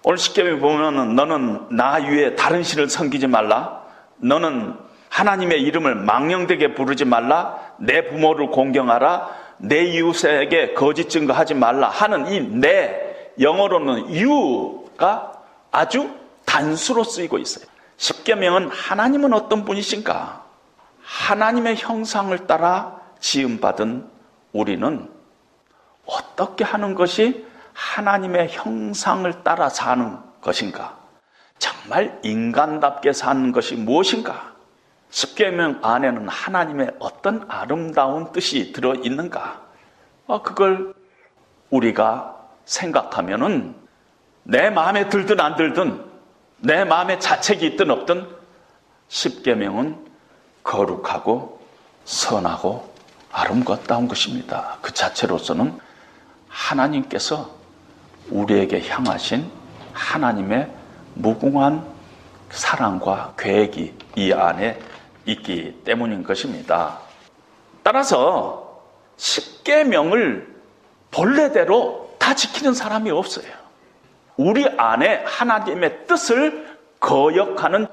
오늘 0.03 0.19
십계명 0.19 0.61
보면은 0.61 1.15
너는 1.15 1.77
나 1.77 1.95
위에 1.95 2.37
다른 2.37 2.63
신을 2.63 2.89
섬기지 2.89 3.27
말라. 3.27 3.83
너는 4.17 4.75
하나님의 5.11 5.63
이름을 5.63 5.95
망령되게 5.95 6.75
부르지 6.75 7.05
말라. 7.05 7.59
내 7.79 8.09
부모를 8.09 8.51
공경하라. 8.51 9.36
내 9.59 9.85
이웃에게 9.85 10.75
거짓 10.75 11.09
증거하지 11.09 11.55
말라 11.55 11.89
하는 11.89 12.27
이 12.27 12.41
내 12.41 13.07
영어로는 13.41 14.15
you가 14.17 15.33
아주 15.71 16.11
단수로 16.45 17.05
쓰이고 17.05 17.39
있어요. 17.39 17.67
십계명은 17.97 18.71
하나님은 18.71 19.33
어떤 19.33 19.65
분이신가? 19.65 20.45
하나님의 21.03 21.77
형상을 21.77 22.47
따라 22.47 23.01
지음받은 23.21 24.09
우리는 24.53 25.09
어떻게 26.07 26.65
하는 26.65 26.95
것이 26.95 27.47
하나님의 27.75 28.49
형상을 28.51 29.43
따라 29.43 29.69
사는 29.69 30.19
것인가? 30.41 30.97
정말 31.59 32.19
인간답게 32.23 33.13
사는 33.13 33.53
것이 33.53 33.77
무엇인가? 33.77 34.56
십계명 35.17 35.81
안에는 35.83 36.29
하나님의 36.29 36.91
어떤 36.99 37.47
아름다운 37.49 38.33
뜻이 38.33 38.75
들어 38.75 38.95
있는가? 38.95 39.63
어, 40.27 40.43
그걸 40.43 40.93
우리가 41.71 42.37
생각하면은 42.67 43.75
내 44.43 44.69
마음에 44.69 45.09
들든 45.09 45.41
안 45.41 45.57
들든 45.57 46.05
내 46.59 46.85
마음에 46.85 47.19
자책이 47.19 47.65
있든 47.67 47.91
없든 47.91 48.29
십계명은 49.09 50.07
거룩하고 50.63 51.63
선하고 52.05 52.93
아름답다운 53.33 54.09
것입니다. 54.09 54.77
그 54.83 54.93
자체로서는 54.93 55.79
하나님께서 56.47 57.57
우리에게 58.29 58.87
향하신 58.87 59.51
하나님의 59.95 60.71
무궁한 61.15 61.87
사랑과 62.51 63.33
계획이 63.39 63.95
이 64.17 64.33
안에 64.35 64.79
있기 65.27 65.83
때문인 65.85 66.23
것입니다. 66.23 66.99
따라서 67.83 68.81
십계명을 69.17 70.55
본래대로 71.11 72.15
다 72.19 72.35
지키는 72.35 72.75
사람이 72.75 73.11
없어요. 73.11 73.47
우리 74.37 74.67
안에 74.77 75.25
하나님의 75.25 76.07
뜻을 76.07 76.77
거역하는 77.01 77.87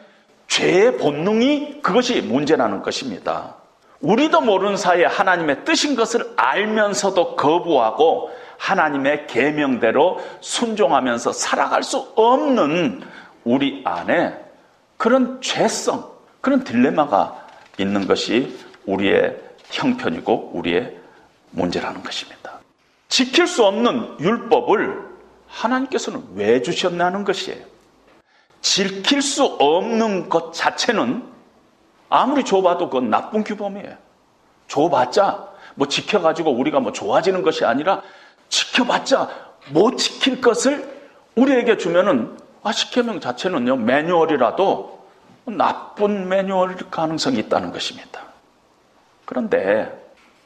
죄의 0.47 0.97
본능이 0.97 1.81
그것이 1.81 2.21
문제라는 2.21 2.81
것입니다. 2.81 3.55
우리도 4.01 4.41
모르는 4.41 4.75
사이에 4.75 5.05
하나님의 5.05 5.63
뜻인 5.63 5.95
것을 5.95 6.33
알면서도 6.35 7.37
거부하고 7.37 8.31
하나님의 8.57 9.27
계명대로 9.27 10.19
순종하면서 10.41 11.33
살아갈 11.33 11.83
수 11.83 12.11
없는 12.15 13.01
우리 13.45 13.81
안에 13.85 14.37
그런 14.97 15.41
죄성, 15.41 16.12
그런 16.43 16.65
딜레마가 16.65 17.47
있는 17.77 18.05
것이 18.05 18.59
우리의 18.85 19.39
형편이고 19.71 20.51
우리의 20.53 20.93
문제라는 21.51 22.03
것입니다. 22.03 22.59
지킬 23.07 23.47
수 23.47 23.65
없는 23.65 24.19
율법을 24.19 25.07
하나님께서는 25.47 26.21
왜 26.35 26.61
주셨나는 26.61 27.23
것이에요. 27.23 27.63
지킬 28.59 29.21
수 29.21 29.45
없는 29.45 30.27
것 30.27 30.53
자체는 30.53 31.23
아무리 32.09 32.43
줘봐도 32.43 32.89
그건 32.89 33.09
나쁜 33.09 33.45
규범이에요. 33.45 33.95
줘봤자 34.67 35.47
뭐 35.75 35.87
지켜가지고 35.87 36.51
우리가 36.51 36.81
뭐 36.81 36.91
좋아지는 36.91 37.41
것이 37.41 37.63
아니라 37.63 38.01
지켜봤자 38.49 39.29
못 39.69 39.95
지킬 39.95 40.41
것을 40.41 40.93
우리에게 41.35 41.77
주면은 41.77 42.37
아, 42.63 42.73
십계명 42.73 43.21
자체는요 43.21 43.77
매뉴얼이라도 43.77 45.02
나쁜 45.45 46.29
매뉴얼 46.29 46.77
가능성이 46.89 47.39
있다는 47.39 47.71
것입니다. 47.71 48.21
그런데 49.25 49.91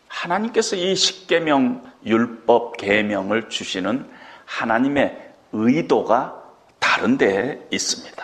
하나님께서 0.08 0.76
이 0.76 0.96
십계명 0.96 1.84
율법 2.06 2.78
계명을 2.78 3.50
주시는 3.50 4.10
하나님의 4.46 5.34
의도가 5.52 6.42
다른 6.80 7.18
데 7.18 7.68
있습니다. 7.72 8.24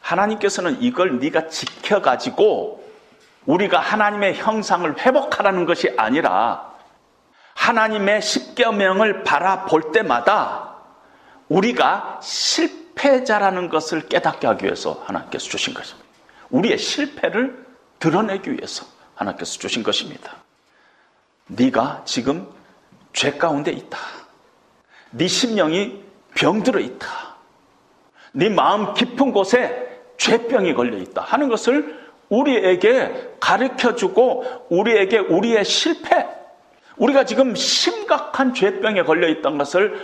하나님께서는 0.00 0.82
이걸 0.82 1.18
네가 1.18 1.48
지켜 1.48 2.00
가지고 2.00 2.84
우리가 3.46 3.78
하나님의 3.80 4.36
형상을 4.36 4.98
회복하라는 4.98 5.64
것이 5.66 5.92
아니라 5.96 6.72
하나님의 7.54 8.22
십계명을 8.22 9.24
바라볼 9.24 9.92
때마다 9.92 10.76
우리가 11.48 12.20
실패 12.22 12.83
자라는 13.24 13.68
것을 13.68 14.08
깨닫게 14.08 14.46
하기 14.46 14.64
위해서 14.64 15.02
하나님께서 15.06 15.48
주신 15.48 15.74
것입니다. 15.74 16.08
우리의 16.50 16.78
실패를 16.78 17.64
드러내기 17.98 18.52
위해서 18.52 18.86
하나님께서 19.14 19.58
주신 19.58 19.82
것입니다. 19.82 20.36
네가 21.46 22.02
지금 22.04 22.46
죄 23.12 23.32
가운데 23.32 23.70
있다. 23.70 23.98
네 25.10 25.26
심령이 25.28 26.02
병들어 26.34 26.80
있다. 26.80 27.36
네 28.32 28.48
마음 28.48 28.94
깊은 28.94 29.32
곳에 29.32 30.02
죄병이 30.16 30.74
걸려 30.74 30.96
있다 30.98 31.22
하는 31.22 31.48
것을 31.48 32.04
우리에게 32.28 33.34
가르쳐 33.38 33.94
주고 33.94 34.44
우리에게 34.70 35.18
우리의 35.18 35.64
실패, 35.64 36.26
우리가 36.96 37.24
지금 37.24 37.54
심각한 37.54 38.54
죄병에 38.54 39.02
걸려 39.02 39.28
있던 39.28 39.58
것을 39.58 40.00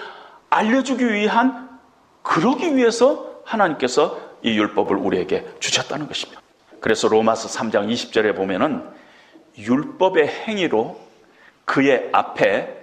알려주기 0.51 1.13
위한 1.13 1.70
그러기 2.23 2.77
위해서 2.77 3.41
하나님께서 3.45 4.21
이 4.43 4.57
율법을 4.59 4.97
우리에게 4.97 5.47
주셨다는 5.61 6.07
것입니다. 6.07 6.41
그래서 6.81 7.09
로마서 7.09 7.49
3장 7.49 7.93
20절에 7.93 8.35
보면은 8.35 8.89
율법의 9.59 10.29
행위로 10.29 10.99
그의 11.65 12.09
앞에 12.13 12.77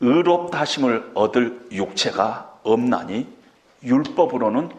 의롭다 0.00 0.60
하심을 0.60 1.12
얻을 1.14 1.66
육체가 1.70 2.58
없나니 2.62 3.26
율법으로는 3.82 4.70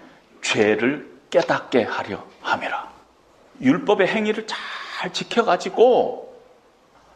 죄를 0.41 1.09
깨닫게 1.29 1.83
하려 1.83 2.23
함이라. 2.41 2.89
율법의 3.61 4.07
행위를 4.07 4.45
잘 4.47 5.13
지켜가지고 5.13 6.35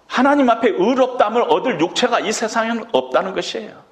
하나님 0.07 0.49
앞에 0.49 0.69
의롭담을 0.69 1.43
얻을 1.43 1.79
육체가 1.79 2.21
이 2.21 2.31
세상에는 2.31 2.85
없다는 2.91 3.33
것이에요. 3.35 3.88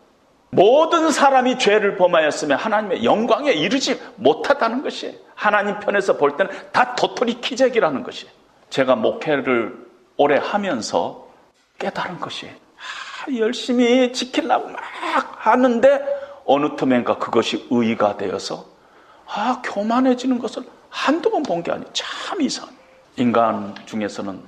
모든 0.50 1.12
사람이 1.12 1.60
죄를 1.60 1.98
범하였으면 1.98 2.58
하나님의 2.58 3.04
영광에 3.04 3.52
이르지 3.52 4.02
못하다는 4.16 4.82
것이에요. 4.82 5.16
하나님 5.36 5.80
편에서 5.80 6.18
볼 6.18 6.38
때는 6.38 6.52
다 6.72 6.96
도토리 6.96 7.42
키재기라는 7.42 8.04
것이에요. 8.04 8.32
제가 8.70 8.96
목회를 8.96 9.76
오래 10.18 10.38
하면서 10.38 11.28
깨달은 11.80 12.20
것이 12.20 12.48
아, 12.48 13.36
열심히 13.38 14.12
지키려고 14.14 14.70
막 14.70 14.82
하는데 15.46 16.02
어느 16.46 16.76
틈엔가 16.76 17.18
그것이 17.18 17.68
의가 17.70 18.18
되어서 18.18 18.66
아 19.28 19.62
교만해지는 19.64 20.40
것을 20.40 20.64
한두 20.90 21.30
번 21.30 21.44
본 21.44 21.62
게 21.62 21.72
아니에요. 21.72 21.90
참 21.94 22.42
이상. 22.42 22.68
인간 23.18 23.76
중에서는 23.86 24.42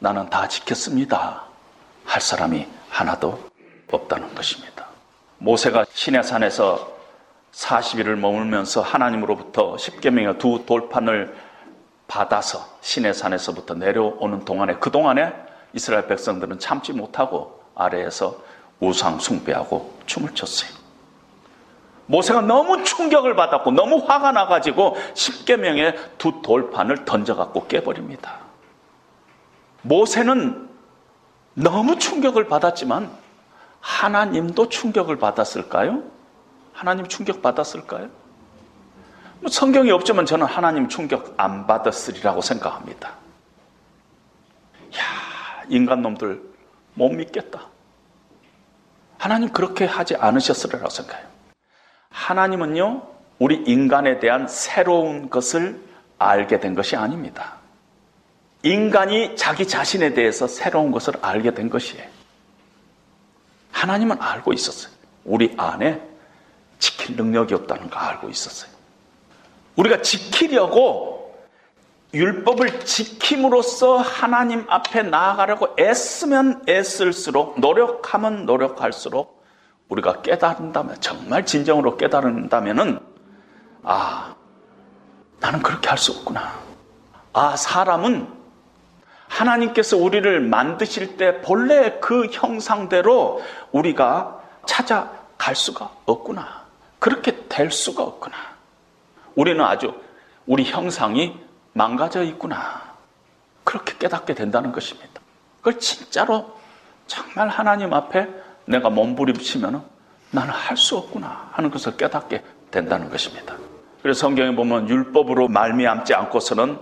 나는 0.00 0.28
다 0.30 0.48
지켰습니다. 0.48 1.42
할 2.04 2.20
사람이 2.20 2.66
하나도 2.90 3.38
없다는 3.90 4.34
것입니다. 4.34 4.77
모세가 5.38 5.86
신의 5.92 6.22
산에서 6.24 6.98
40일을 7.52 8.16
머물면서 8.16 8.82
하나님으로부터 8.82 9.76
10계명의 9.76 10.38
두 10.38 10.64
돌판을 10.66 11.34
받아서 12.06 12.66
신의 12.80 13.14
산에서부터 13.14 13.74
내려오는 13.74 14.44
동안에 14.44 14.76
그 14.76 14.90
동안에 14.90 15.32
이스라엘 15.72 16.06
백성들은 16.06 16.58
참지 16.58 16.92
못하고 16.92 17.62
아래에서 17.74 18.36
우상 18.80 19.18
숭배하고 19.18 19.98
춤을 20.06 20.34
췄어요. 20.34 20.70
모세가 22.06 22.40
너무 22.40 22.84
충격을 22.84 23.36
받았고 23.36 23.70
너무 23.72 23.98
화가 23.98 24.32
나가지고 24.32 24.96
십계명의 25.14 25.94
두 26.16 26.40
돌판을 26.42 27.04
던져갖고 27.04 27.66
깨버립니다. 27.66 28.38
모세는 29.82 30.68
너무 31.54 31.98
충격을 31.98 32.48
받았지만 32.48 33.10
하나님도 33.80 34.68
충격을 34.68 35.18
받았을까요? 35.18 36.02
하나님 36.72 37.06
충격 37.08 37.42
받았을까요? 37.42 38.08
뭐 39.40 39.50
성경이 39.50 39.90
없지만 39.90 40.26
저는 40.26 40.46
하나님 40.46 40.88
충격 40.88 41.34
안 41.36 41.66
받았으리라고 41.66 42.40
생각합니다. 42.40 43.10
야, 44.96 45.62
인간 45.68 46.02
놈들 46.02 46.42
못 46.94 47.10
믿겠다. 47.10 47.66
하나님 49.18 49.50
그렇게 49.50 49.84
하지 49.84 50.16
않으셨으리라고 50.16 50.88
생각해요. 50.88 51.26
하나님은요, 52.10 53.02
우리 53.38 53.56
인간에 53.56 54.18
대한 54.18 54.48
새로운 54.48 55.30
것을 55.30 55.80
알게 56.18 56.60
된 56.60 56.74
것이 56.74 56.96
아닙니다. 56.96 57.56
인간이 58.62 59.36
자기 59.36 59.68
자신에 59.68 60.14
대해서 60.14 60.48
새로운 60.48 60.90
것을 60.90 61.14
알게 61.22 61.54
된 61.54 61.70
것이에요. 61.70 62.17
하나님은 63.72 64.20
알고 64.20 64.52
있었어요. 64.52 64.92
우리 65.24 65.54
안에 65.56 66.02
지킬 66.78 67.16
능력이 67.16 67.54
없다는 67.54 67.90
거 67.90 67.98
알고 67.98 68.28
있었어요. 68.28 68.70
우리가 69.76 70.02
지키려고 70.02 71.18
율법을 72.14 72.84
지킴으로써 72.84 73.98
하나님 73.98 74.64
앞에 74.68 75.02
나아가려고 75.02 75.74
애쓰면 75.78 76.64
애쓸수록 76.68 77.60
노력하면 77.60 78.46
노력할수록 78.46 79.44
우리가 79.88 80.22
깨달은다면 80.22 81.00
정말 81.00 81.44
진정으로 81.44 81.96
깨달은다면은 81.96 83.00
아 83.82 84.34
나는 85.40 85.62
그렇게 85.62 85.88
할 85.88 85.98
수 85.98 86.12
없구나. 86.12 86.58
아 87.32 87.56
사람은 87.56 88.37
하나님께서 89.28 89.96
우리를 89.96 90.40
만드실 90.40 91.16
때 91.16 91.40
본래 91.40 91.98
그 92.00 92.26
형상대로 92.32 93.42
우리가 93.72 94.40
찾아갈 94.66 95.54
수가 95.54 95.90
없구나. 96.06 96.64
그렇게 96.98 97.46
될 97.48 97.70
수가 97.70 98.02
없구나. 98.02 98.36
우리는 99.34 99.64
아주 99.64 99.94
우리 100.46 100.64
형상이 100.64 101.38
망가져 101.72 102.22
있구나. 102.24 102.82
그렇게 103.64 103.94
깨닫게 103.98 104.34
된다는 104.34 104.72
것입니다. 104.72 105.20
그걸 105.58 105.78
진짜로 105.78 106.58
정말 107.06 107.48
하나님 107.48 107.92
앞에 107.92 108.28
내가 108.64 108.90
몸부림치면 108.90 109.82
나는 110.30 110.50
할 110.50 110.76
수 110.76 110.96
없구나 110.96 111.50
하는 111.52 111.70
것을 111.70 111.96
깨닫게 111.96 112.42
된다는 112.70 113.08
것입니다. 113.08 113.54
그래서 114.02 114.20
성경에 114.20 114.54
보면 114.54 114.88
율법으로 114.88 115.48
말미암지 115.48 116.14
않고서는 116.14 116.78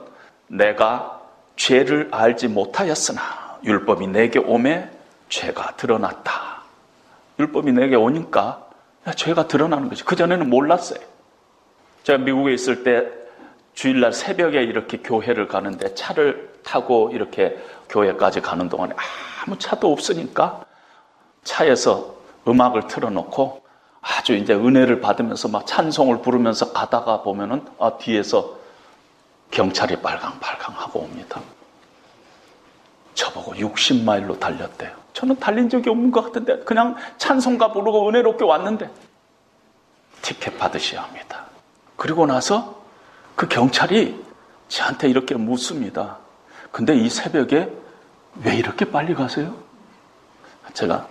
내가 0.49 1.16
죄를 1.57 2.09
알지 2.13 2.49
못하였으나 2.49 3.59
율법이 3.65 4.07
내게 4.07 4.39
오매 4.39 4.89
죄가 5.29 5.77
드러났다. 5.77 6.63
율법이 7.39 7.73
내게 7.73 7.97
오니까 7.97 8.67
죄가 9.17 9.49
드러나는 9.49 9.89
거지. 9.89 10.05
그전에는 10.05 10.49
몰랐어요. 10.49 11.01
제가 12.05 12.19
미국에 12.19 12.53
있을 12.55 12.85
때 12.85 13.07
주일날 13.75 14.13
새벽에 14.13 14.63
이렇게 14.63 14.99
교회를 14.99 15.49
가는데 15.49 15.95
차를 15.95 16.55
타고 16.63 17.11
이렇게 17.13 17.59
교회까지 17.89 18.41
가는 18.41 18.69
동안에 18.69 18.95
아무 19.45 19.59
차도 19.59 19.93
없으니까 19.93 20.65
차에서 21.45 22.17
음악을 22.49 22.87
틀어놓고 22.87 23.63
아주 24.01 24.35
이제 24.35 24.55
은혜를 24.55 25.01
받으면서 25.01 25.49
막 25.49 25.67
찬송을 25.67 26.23
부르면서 26.23 26.73
가다가 26.73 27.23
보면은 27.23 27.65
아, 27.79 27.99
뒤에서 27.99 28.57
경찰이 29.51 30.01
빨강빨강 30.03 30.75
하고 30.77 31.01
옵니다. 31.01 31.41
저보고 33.15 33.55
60마일로 33.55 34.39
달렸대요. 34.39 34.91
저는 35.13 35.37
달린 35.37 35.69
적이 35.69 35.91
없는 35.91 36.11
것 36.11 36.25
같은데 36.25 36.59
그냥 36.65 36.97
찬송가 37.17 37.73
부르고 37.73 38.09
은혜롭게 38.09 38.45
왔는데 38.45 38.91
티켓 40.21 40.59
받으셔야 40.59 41.03
합니다. 41.03 41.47
그리고 41.97 42.27
나서 42.27 42.83
그 43.35 43.49
경찰이 43.49 44.23
저한테 44.69 45.09
이렇게 45.09 45.35
묻습니다. 45.35 46.19
근데 46.71 46.95
이 46.95 47.09
새벽에 47.09 47.71
왜 48.45 48.57
이렇게 48.57 48.85
빨리 48.85 49.15
가세요? 49.15 49.57
제가 50.75 51.09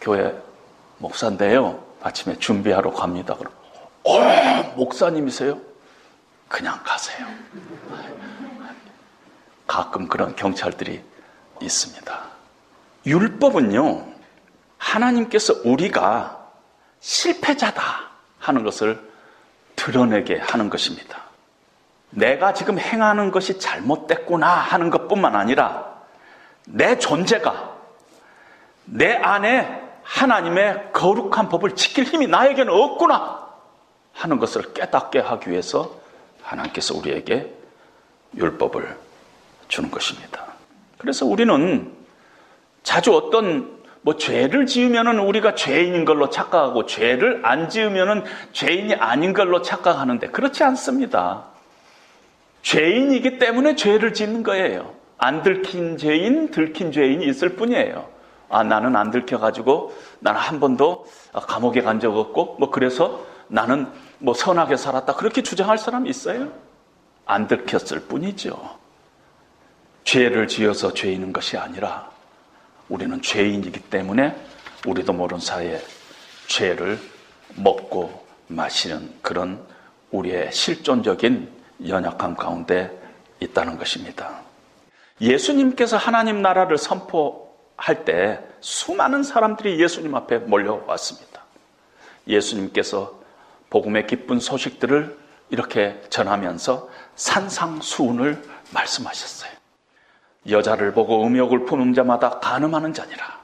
교회 0.00 0.34
목사인데요. 0.98 1.82
아침에 2.02 2.38
준비하러 2.38 2.92
갑니다. 2.92 3.34
그럼, 3.36 3.52
어, 4.04 4.74
목사님이세요? 4.76 5.58
그냥 6.54 6.78
가세요. 6.84 7.26
가끔 9.66 10.06
그런 10.06 10.36
경찰들이 10.36 11.02
있습니다. 11.60 12.20
율법은요, 13.04 14.06
하나님께서 14.78 15.52
우리가 15.64 16.46
실패자다 17.00 17.82
하는 18.38 18.62
것을 18.62 19.00
드러내게 19.74 20.38
하는 20.38 20.70
것입니다. 20.70 21.22
내가 22.10 22.54
지금 22.54 22.78
행하는 22.78 23.32
것이 23.32 23.58
잘못됐구나 23.58 24.46
하는 24.46 24.90
것 24.90 25.08
뿐만 25.08 25.34
아니라 25.34 25.92
내 26.66 26.96
존재가 27.00 27.74
내 28.84 29.16
안에 29.16 29.82
하나님의 30.04 30.92
거룩한 30.92 31.48
법을 31.48 31.74
지킬 31.74 32.04
힘이 32.04 32.28
나에게는 32.28 32.72
없구나 32.72 33.44
하는 34.12 34.38
것을 34.38 34.72
깨닫게 34.72 35.18
하기 35.18 35.50
위해서 35.50 36.03
하나님께서 36.44 36.96
우리에게 36.96 37.52
율법을 38.36 38.96
주는 39.68 39.90
것입니다. 39.90 40.44
그래서 40.98 41.26
우리는 41.26 41.92
자주 42.82 43.14
어떤 43.14 43.74
뭐 44.02 44.16
죄를 44.16 44.66
지으면은 44.66 45.18
우리가 45.18 45.54
죄인인 45.54 46.04
걸로 46.04 46.28
착각하고 46.28 46.84
죄를 46.86 47.40
안 47.44 47.70
지으면은 47.70 48.24
죄인이 48.52 48.94
아닌 48.94 49.32
걸로 49.32 49.62
착각하는데 49.62 50.28
그렇지 50.28 50.62
않습니다. 50.62 51.44
죄인이기 52.62 53.38
때문에 53.38 53.76
죄를 53.76 54.12
짓는 54.14 54.42
거예요. 54.42 54.94
안 55.16 55.42
들킨 55.42 55.96
죄인, 55.96 56.50
들킨 56.50 56.92
죄인이 56.92 57.24
있을 57.26 57.56
뿐이에요. 57.56 58.06
아, 58.50 58.62
나는 58.62 58.94
안 58.94 59.10
들켜가지고 59.10 59.94
나는 60.20 60.38
한 60.40 60.60
번도 60.60 61.06
감옥에 61.32 61.80
간 61.80 61.98
적 62.00 62.16
없고 62.16 62.56
뭐 62.58 62.70
그래서 62.70 63.24
나는 63.54 63.86
뭐 64.18 64.34
선하게 64.34 64.76
살았다. 64.76 65.14
그렇게 65.14 65.40
주장할 65.40 65.78
사람이 65.78 66.10
있어요? 66.10 66.52
안 67.24 67.46
들켰을 67.46 68.00
뿐이죠. 68.00 68.78
죄를 70.02 70.48
지어서 70.48 70.92
죄인인 70.92 71.32
것이 71.32 71.56
아니라 71.56 72.10
우리는 72.88 73.22
죄인이기 73.22 73.82
때문에 73.82 74.34
우리도 74.84 75.12
모르는 75.12 75.40
사이에 75.40 75.80
죄를 76.48 76.98
먹고 77.54 78.26
마시는 78.48 79.14
그런 79.22 79.64
우리의 80.10 80.52
실존적인 80.52 81.48
연약함 81.86 82.34
가운데 82.34 82.90
있다는 83.38 83.78
것입니다. 83.78 84.40
예수님께서 85.20 85.96
하나님 85.96 86.42
나라를 86.42 86.76
선포할 86.76 88.04
때 88.04 88.40
수많은 88.60 89.22
사람들이 89.22 89.80
예수님 89.80 90.12
앞에 90.16 90.38
몰려왔습니다. 90.38 91.40
예수님께서 92.26 93.23
복음의 93.74 94.06
기쁜 94.06 94.38
소식들을 94.38 95.18
이렇게 95.50 96.00
전하면서 96.08 96.88
산상수훈을 97.16 98.40
말씀하셨어요. 98.72 99.50
여자를 100.48 100.92
보고 100.92 101.26
음욕을 101.26 101.64
품은 101.64 101.92
자마다 101.92 102.38
간음하는 102.38 102.94
자니라. 102.94 103.40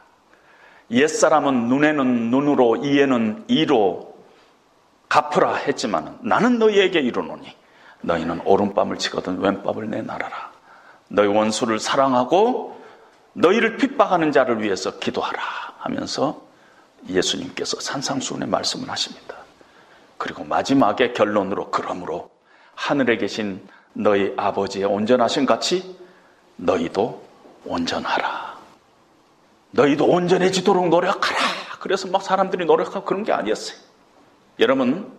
옛사람은 0.92 1.66
눈에는 1.66 2.30
눈으로 2.30 2.76
이에는 2.76 3.46
이로 3.48 4.14
갚으라 5.08 5.56
했지만 5.56 6.16
나는 6.22 6.60
너희에게 6.60 7.00
이르노니 7.00 7.52
너희는 8.02 8.42
오른밤을 8.44 8.98
치거든 8.98 9.40
왼밤을 9.40 9.90
내놔라라. 9.90 10.52
너희 11.08 11.26
원수를 11.26 11.80
사랑하고 11.80 12.80
너희를 13.32 13.78
핍박하는 13.78 14.30
자를 14.30 14.62
위해서 14.62 14.96
기도하라 15.00 15.40
하면서 15.78 16.40
예수님께서 17.08 17.80
산상수훈의 17.80 18.48
말씀을 18.48 18.88
하십니다. 18.88 19.39
그리고 20.20 20.44
마지막에 20.44 21.14
결론으로 21.14 21.70
그러므로 21.70 22.30
하늘에 22.74 23.16
계신 23.16 23.66
너희 23.94 24.34
아버지의 24.36 24.84
온전하신 24.84 25.46
같이 25.46 25.96
너희도 26.56 27.24
온전하라. 27.64 28.58
너희도 29.70 30.04
온전해지도록 30.04 30.90
노력하라. 30.90 31.38
그래서 31.80 32.06
막 32.08 32.20
사람들이 32.20 32.66
노력하고 32.66 33.06
그런 33.06 33.24
게 33.24 33.32
아니었어요. 33.32 33.78
여러분, 34.58 35.10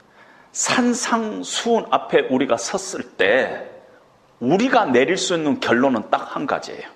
산상수훈 0.51 1.87
앞에 1.89 2.27
우리가 2.29 2.57
섰을 2.57 3.13
때 3.17 3.71
우리가 4.39 4.85
내릴 4.85 5.17
수 5.17 5.33
있는 5.33 5.59
결론은 5.59 6.11
딱 6.11 6.35
한 6.35 6.45
가지예요. 6.45 6.87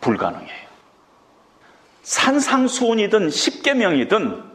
불가능해요. 0.00 0.70
산상수훈이든 2.02 3.28
십계명이든 3.28 4.49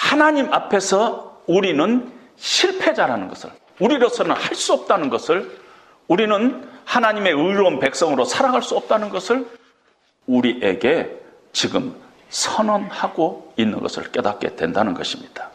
하나님 0.00 0.52
앞에서 0.52 1.42
우리는 1.46 2.10
실패자라는 2.36 3.28
것을 3.28 3.50
우리로서는 3.80 4.34
할 4.34 4.56
수 4.56 4.72
없다는 4.72 5.10
것을 5.10 5.58
우리는 6.08 6.66
하나님의 6.86 7.32
의로운 7.34 7.78
백성으로 7.78 8.24
살아갈 8.24 8.62
수 8.62 8.76
없다는 8.76 9.10
것을 9.10 9.46
우리에게 10.26 11.20
지금 11.52 11.94
선언하고 12.30 13.52
있는 13.58 13.78
것을 13.80 14.10
깨닫게 14.10 14.56
된다는 14.56 14.94
것입니다. 14.94 15.50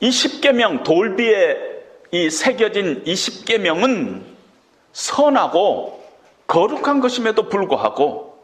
이 0.00 0.10
십계명 0.10 0.82
돌비에 0.82 1.56
이 2.12 2.28
새겨진 2.28 3.02
이 3.06 3.16
십계명은 3.16 4.26
선하고 4.92 6.04
거룩한 6.46 7.00
것임에도 7.00 7.48
불구하고 7.48 8.38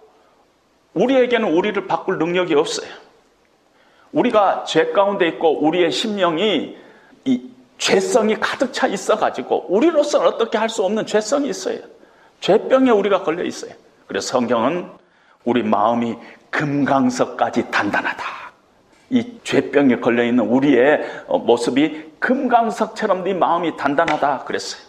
우리에게는 0.94 1.52
우리를 1.52 1.86
바꿀 1.86 2.18
능력이 2.18 2.54
없어요. 2.54 3.03
우리가 4.14 4.64
죄 4.64 4.92
가운데 4.92 5.28
있고 5.28 5.64
우리의 5.66 5.90
심령이 5.90 6.76
이 7.24 7.50
죄성이 7.78 8.36
가득 8.38 8.72
차 8.72 8.86
있어가지고 8.86 9.66
우리로서는 9.68 10.26
어떻게 10.26 10.56
할 10.56 10.68
수 10.68 10.84
없는 10.84 11.04
죄성이 11.06 11.48
있어요. 11.48 11.78
죄병에 12.40 12.90
우리가 12.90 13.22
걸려 13.22 13.42
있어요. 13.44 13.72
그래서 14.06 14.28
성경은 14.28 14.88
우리 15.44 15.62
마음이 15.62 16.16
금강석까지 16.50 17.70
단단하다. 17.70 18.24
이 19.10 19.38
죄병에 19.44 19.96
걸려 20.00 20.24
있는 20.24 20.44
우리의 20.46 21.00
모습이 21.28 22.12
금강석처럼 22.20 23.24
네 23.24 23.34
마음이 23.34 23.76
단단하다 23.76 24.44
그랬어요. 24.44 24.82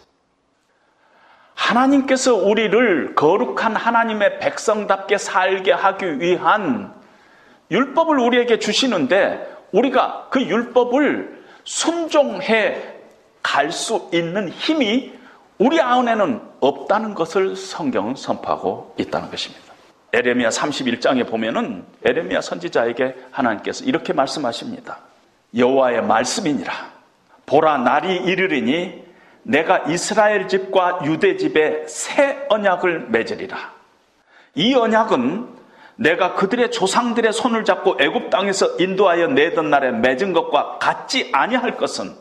하나님께서 1.56 2.36
우리를 2.36 3.16
거룩한 3.16 3.76
하나님의 3.76 4.40
백성답게 4.40 5.18
살게 5.18 5.72
하기 5.72 6.20
위한 6.20 6.94
율법을 7.72 8.20
우리에게 8.20 8.60
주시는데 8.60 9.56
우리가 9.72 10.28
그 10.30 10.42
율법을 10.42 11.44
순종해 11.64 12.82
갈 13.42 13.72
수 13.72 14.10
있는 14.14 14.50
힘이 14.50 15.14
우리 15.58 15.80
안에는 15.80 16.42
없다는 16.60 17.14
것을 17.14 17.56
성경은 17.56 18.16
선포하고 18.16 18.96
있다는 18.98 19.30
것입니다. 19.30 19.64
에레미야 20.14 20.50
31장에 20.50 21.30
보면은 21.30 21.86
에레미야 22.04 22.42
선지자에게 22.42 23.16
하나님께서 23.32 23.86
이렇게 23.86 24.14
말씀하십니다. 24.14 25.00
여호와의 25.56 26.04
말씀이니라. 26.04 26.74
보라 27.46 27.78
날이 27.78 28.16
이르리니 28.18 29.04
내가 29.44 29.80
이스라엘 29.88 30.48
집과 30.48 31.02
유대 31.06 31.38
집에 31.38 31.86
새 31.88 32.46
언약을 32.50 33.10
맺으리라. 33.10 33.74
이 34.56 34.74
언약은 34.74 35.55
내가 35.96 36.34
그들의 36.34 36.72
조상들의 36.72 37.32
손을 37.34 37.64
잡고 37.64 37.98
애굽 38.00 38.30
땅에서 38.30 38.78
인도하여 38.80 39.28
내던 39.28 39.70
날에 39.70 39.92
맺은 39.92 40.34
것과 40.34 40.78
같지 40.80 41.30
아니할 41.34 41.78
것은 41.78 42.16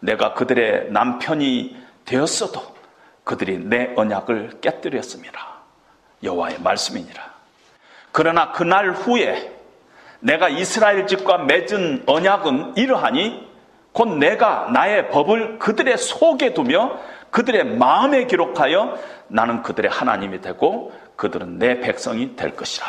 내가 0.00 0.34
그들의 0.34 0.90
남편이 0.90 1.76
되었어도 2.04 2.60
그들이 3.24 3.58
내 3.58 3.92
언약을 3.96 4.60
깨뜨렸습니다. 4.60 5.52
여호와의 6.22 6.60
말씀이니라. 6.60 7.32
그러나 8.10 8.52
그날 8.52 8.92
후에 8.92 9.52
내가 10.20 10.48
이스라엘 10.48 11.06
집과 11.06 11.38
맺은 11.38 12.04
언약은 12.06 12.76
이러하니 12.76 13.48
곧 13.92 14.08
내가 14.16 14.68
나의 14.72 15.10
법을 15.10 15.58
그들의 15.58 15.98
속에 15.98 16.54
두며 16.54 16.98
그들의 17.30 17.64
마음에 17.64 18.26
기록하여 18.26 18.98
나는 19.28 19.62
그들의 19.62 19.90
하나님이 19.90 20.40
되고 20.40 20.92
그들은 21.16 21.58
내 21.58 21.80
백성이 21.80 22.34
될 22.36 22.54
것이라. 22.56 22.86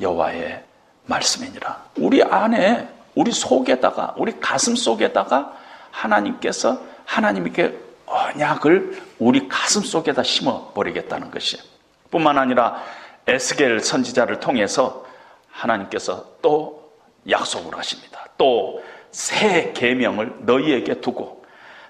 여호와의 0.00 0.62
말씀이니라. 1.06 1.84
우리 1.98 2.22
안에 2.22 2.88
우리 3.14 3.30
속에다가 3.32 4.14
우리 4.16 4.38
가슴 4.40 4.74
속에다가 4.74 5.52
하나님께서 5.90 6.80
하나님께 7.04 7.78
언약을 8.06 9.02
우리 9.18 9.48
가슴 9.48 9.82
속에다 9.82 10.22
심어 10.22 10.72
버리겠다는 10.72 11.30
것이에요. 11.30 11.62
뿐만 12.10 12.38
아니라 12.38 12.82
에스겔 13.26 13.80
선지자를 13.80 14.40
통해서 14.40 15.06
하나님께서 15.50 16.24
또 16.40 16.92
약속을 17.28 17.76
하십니다. 17.76 18.26
또 18.38 18.80
새 19.12 19.72
계명을 19.74 20.32
너희에게 20.40 21.00
두고 21.00 21.44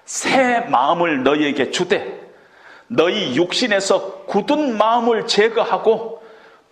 새 0.05 0.59
마음을 0.59 1.23
너희에게 1.23 1.71
주되 1.71 2.22
너희 2.87 3.35
육신에서 3.35 4.25
굳은 4.25 4.77
마음을 4.77 5.27
제거하고 5.27 6.21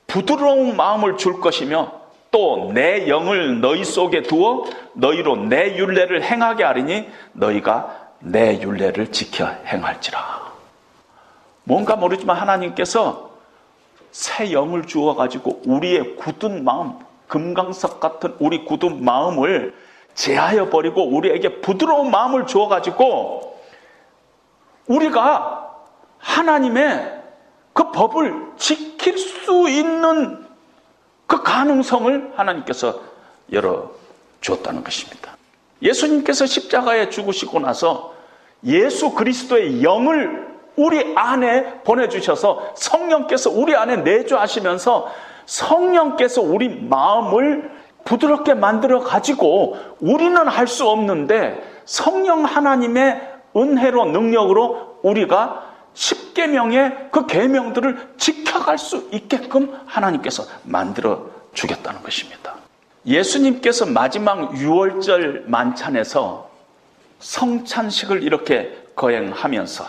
부드러운 0.08 0.76
마음을 0.76 1.18
줄 1.18 1.40
것이며 1.40 2.02
또 2.32 2.72
내 2.74 3.10
영을 3.10 3.60
너희 3.60 3.84
속에 3.84 4.24
두어 4.24 4.64
너희로 4.94 5.36
내 5.36 5.76
윤례를 5.78 6.24
행하게 6.24 6.64
하리니 6.64 7.10
너희가 7.34 8.10
내 8.20 8.62
윤례를 8.62 9.12
지켜 9.12 9.48
행할지라. 9.66 10.52
뭔가 11.66 11.96
모르지만 11.96 12.38
하나님께서 12.38 13.32
새 14.12 14.52
영을 14.52 14.88
주어 14.88 15.16
가지고 15.16 15.62
우리의 15.66 16.16
굳은 16.16 16.64
마음, 16.64 16.94
금강석 17.28 18.00
같은 18.00 18.36
우리 18.40 18.64
굳은 18.66 19.04
마음을 19.04 19.74
제하여 20.14 20.70
버리고 20.70 21.08
우리에게 21.08 21.62
부드러운 21.62 22.12
마음을 22.12 22.46
주어 22.46 22.68
가지고 22.68 23.60
우리가 24.88 25.71
하나님의 26.22 27.22
그 27.74 27.92
법을 27.92 28.54
지킬 28.58 29.18
수 29.18 29.70
있는 29.70 30.46
그 31.28 31.44
가능성을 31.44 32.34
하나님께서 32.36 33.00
열어 33.52 33.92
주었다는 34.42 34.84
것입니다. 34.84 35.36
예수님께서 35.82 36.46
십자가에 36.46 37.10
죽으시고 37.10 37.60
나서 37.60 38.14
예수 38.66 39.12
그리스도의 39.12 39.84
영을 39.84 40.48
우리 40.76 41.14
안에 41.16 41.82
보내주셔서 41.84 42.74
성령께서 42.76 43.50
우리 43.50 43.76
안에 43.76 43.98
내주하시면서 43.98 45.12
성령께서 45.46 46.42
우리 46.42 46.70
마음을 46.70 47.72
부드럽게 48.04 48.54
만들어 48.54 49.00
가지고 49.00 49.78
우리는 50.00 50.48
할 50.48 50.68
수 50.68 50.88
없는데 50.88 51.62
성령 51.86 52.46
하나님의 52.46 53.30
은혜로 53.56 54.06
능력으로 54.06 55.00
우리가 55.04 55.71
십계명의 56.32 57.10
그 57.12 57.26
계명들을 57.26 58.14
지켜갈 58.18 58.78
수 58.78 59.10
있게끔 59.12 59.78
하나님께서 59.86 60.46
만들어 60.64 61.30
주겠다는 61.54 62.02
것입니다. 62.02 62.56
예수님께서 63.06 63.86
마지막 63.86 64.52
6월절 64.52 65.48
만찬에서 65.48 66.50
성찬식을 67.20 68.24
이렇게 68.24 68.86
거행하면서 68.96 69.86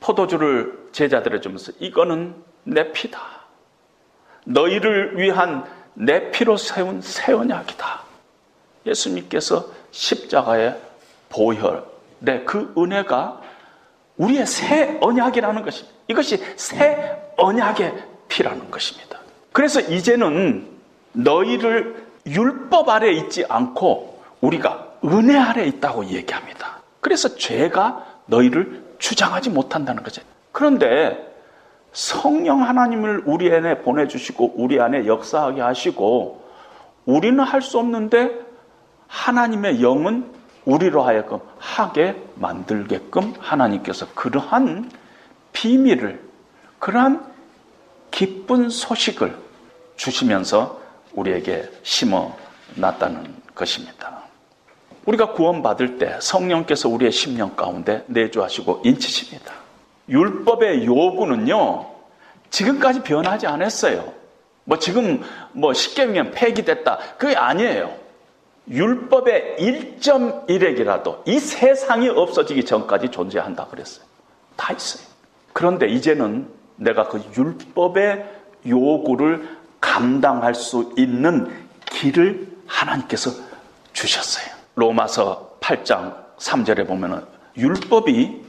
포도주를 0.00 0.88
제자들에 0.92 1.40
주면서 1.40 1.72
이거는 1.78 2.34
내 2.64 2.92
피다. 2.92 3.20
너희를 4.44 5.18
위한 5.18 5.64
내 5.94 6.30
피로 6.30 6.56
세운 6.56 7.00
새 7.00 7.32
언약이다. 7.32 8.02
예수님께서 8.86 9.66
십자가의 9.90 10.76
보혈의 11.28 12.44
그 12.44 12.74
은혜가 12.76 13.40
우리의 14.16 14.46
새 14.46 14.98
언약이라는 15.00 15.62
것입니다. 15.62 15.94
이것이 16.08 16.42
새 16.56 17.16
언약의 17.36 17.94
피라는 18.28 18.70
것입니다. 18.70 19.18
그래서 19.52 19.80
이제는 19.80 20.66
너희를 21.12 22.06
율법 22.26 22.88
아래 22.88 23.10
있지 23.12 23.44
않고 23.48 24.22
우리가 24.40 24.88
은혜 25.04 25.36
아래 25.38 25.64
있다고 25.66 26.06
얘기합니다. 26.06 26.80
그래서 27.00 27.34
죄가 27.36 28.06
너희를 28.26 28.82
주장하지 28.98 29.50
못한다는 29.50 30.02
거죠. 30.02 30.22
그런데 30.52 31.30
성령 31.92 32.62
하나님을 32.62 33.24
우리 33.26 33.52
안에 33.52 33.82
보내주시고 33.82 34.54
우리 34.56 34.80
안에 34.80 35.06
역사하게 35.06 35.60
하시고 35.60 36.42
우리는 37.04 37.40
할 37.40 37.60
수 37.60 37.78
없는데 37.78 38.30
하나님의 39.08 39.82
영은 39.82 40.32
우리로 40.64 41.02
하여금 41.02 41.40
하게 41.58 42.22
만들게끔 42.36 43.34
하나님께서 43.38 44.06
그러한 44.14 44.90
비밀을 45.52 46.22
그러한 46.78 47.32
기쁜 48.10 48.68
소식을 48.68 49.36
주시면서 49.96 50.80
우리에게 51.14 51.68
심어 51.82 52.34
놨다는 52.76 53.34
것입니다. 53.54 54.22
우리가 55.06 55.32
구원받을 55.32 55.98
때 55.98 56.16
성령께서 56.20 56.88
우리의 56.88 57.10
심령 57.10 57.56
가운데 57.56 58.04
내주하시고 58.06 58.82
인치십니다. 58.84 59.52
율법의 60.08 60.86
요구는요, 60.86 61.86
지금까지 62.50 63.02
변하지 63.02 63.46
않았어요. 63.46 64.12
뭐 64.64 64.78
지금 64.78 65.22
뭐 65.52 65.72
십계명 65.72 66.30
폐기됐다. 66.30 66.98
그게 67.18 67.34
아니에요. 67.34 68.01
율법의 68.68 69.56
1.1액이라도 69.58 71.26
이 71.26 71.38
세상이 71.38 72.08
없어지기 72.08 72.64
전까지 72.64 73.10
존재한다 73.10 73.66
그랬어요. 73.66 74.04
다 74.56 74.72
있어요. 74.72 75.06
그런데 75.52 75.88
이제는 75.88 76.48
내가 76.76 77.08
그 77.08 77.22
율법의 77.36 78.24
요구를 78.66 79.58
감당할 79.80 80.54
수 80.54 80.92
있는 80.96 81.52
길을 81.90 82.48
하나님께서 82.66 83.30
주셨어요. 83.92 84.46
로마서 84.76 85.56
8장 85.60 86.14
3절에 86.38 86.86
보면은 86.86 87.24
율법이 87.56 88.42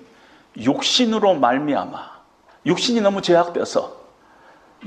육신으로 0.57 1.33
말미암아 1.35 2.13
육신이 2.65 3.01
너무 3.01 3.21
제약돼서 3.21 4.01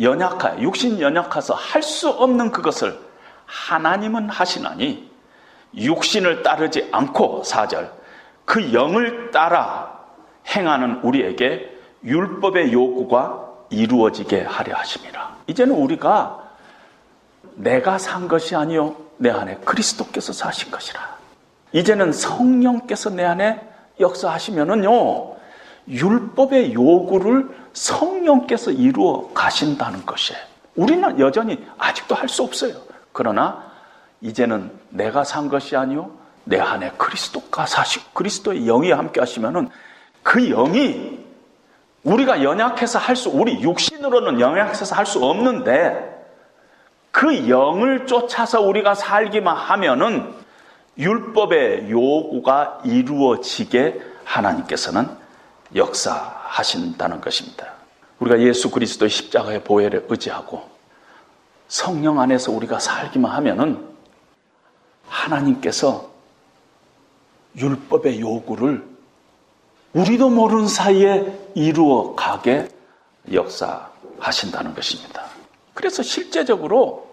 연약하, 0.01 0.61
육신 0.61 1.01
연약해서 1.01 1.55
할 1.55 1.83
수 1.83 2.09
없는 2.09 2.53
그것을 2.53 2.99
하나님은 3.47 4.29
하시나니 4.29 5.11
육신을 5.75 6.43
따르지 6.43 6.89
않고 6.93 7.43
사절 7.45 7.93
그 8.45 8.73
영을 8.73 9.31
따라 9.31 10.01
행하는 10.55 11.01
우리에게 11.03 11.77
율법의 12.05 12.73
요구가 12.73 13.45
이루어지게 13.71 14.43
하려 14.43 14.77
하심이라. 14.77 15.37
이제는 15.49 15.75
우리가 15.75 16.43
내가 17.57 17.99
산 17.99 18.29
것이 18.29 18.55
아니요 18.55 18.95
내 19.17 19.31
안에 19.31 19.57
그리스도께서 19.65 20.33
사신 20.33 20.71
것이라. 20.71 21.17
이제는 21.73 22.13
성령께서 22.13 23.11
내 23.11 23.25
안에 23.25 23.61
역사하시면은요 23.99 25.37
율법의 25.89 26.75
요구를 26.75 27.49
성령께서 27.73 28.71
이루어 28.71 29.31
가신다는 29.35 30.05
것이에요. 30.07 30.41
우리는 30.77 31.19
여전히 31.19 31.65
아직도 31.79 32.15
할 32.15 32.29
수 32.29 32.43
없어요. 32.43 32.75
그러나 33.13 33.65
이제는 34.27 34.71
내가 34.91 35.25
산 35.25 35.49
것이 35.49 35.77
아니요 35.77 36.11
내 36.45 36.59
안에 36.59 36.93
그리스도가 36.99 37.67
사시고 37.67 38.11
그리스도의 38.13 38.65
영이 38.67 38.91
함께 38.91 39.21
하시면은 39.21 39.69
그 40.23 40.49
영이 40.49 41.25
우리가 42.03 42.43
연약해서 42.43 42.99
할 42.99 43.17
수, 43.17 43.31
우리 43.31 43.61
육신으로는 43.63 44.41
연약해서 44.41 44.95
할 44.95 45.07
수 45.07 45.25
없는데 45.25 46.15
그 47.11 47.49
영을 47.49 48.07
쫓아서 48.07 48.61
우리가 48.61 48.95
살기만 48.95 49.57
하면은 49.57 50.35
율법의 50.99 51.91
요구가 51.91 52.81
이루어지게 52.85 54.01
하나님께서는 54.25 55.09
역사하신다는 55.75 57.21
것입니다. 57.21 57.73
우리가 58.19 58.41
예수 58.41 58.71
그리스도의 58.71 59.11
십자가의 59.11 59.65
보혈에 59.65 60.01
의지하고 60.09 60.69
성령 61.69 62.21
안에서 62.21 62.53
우리가 62.53 62.79
살기만 62.79 63.31
하면은 63.33 63.96
하나님께서 65.09 66.11
율법의 67.57 68.21
요구를 68.21 68.87
우리도 69.93 70.29
모르는 70.29 70.69
사이에 70.69 71.33
이루어 71.55 72.15
가게 72.15 72.69
역사하신다는 73.33 74.75
것입니다. 74.75 75.25
그래서 75.73 76.03
실제적으로 76.03 77.07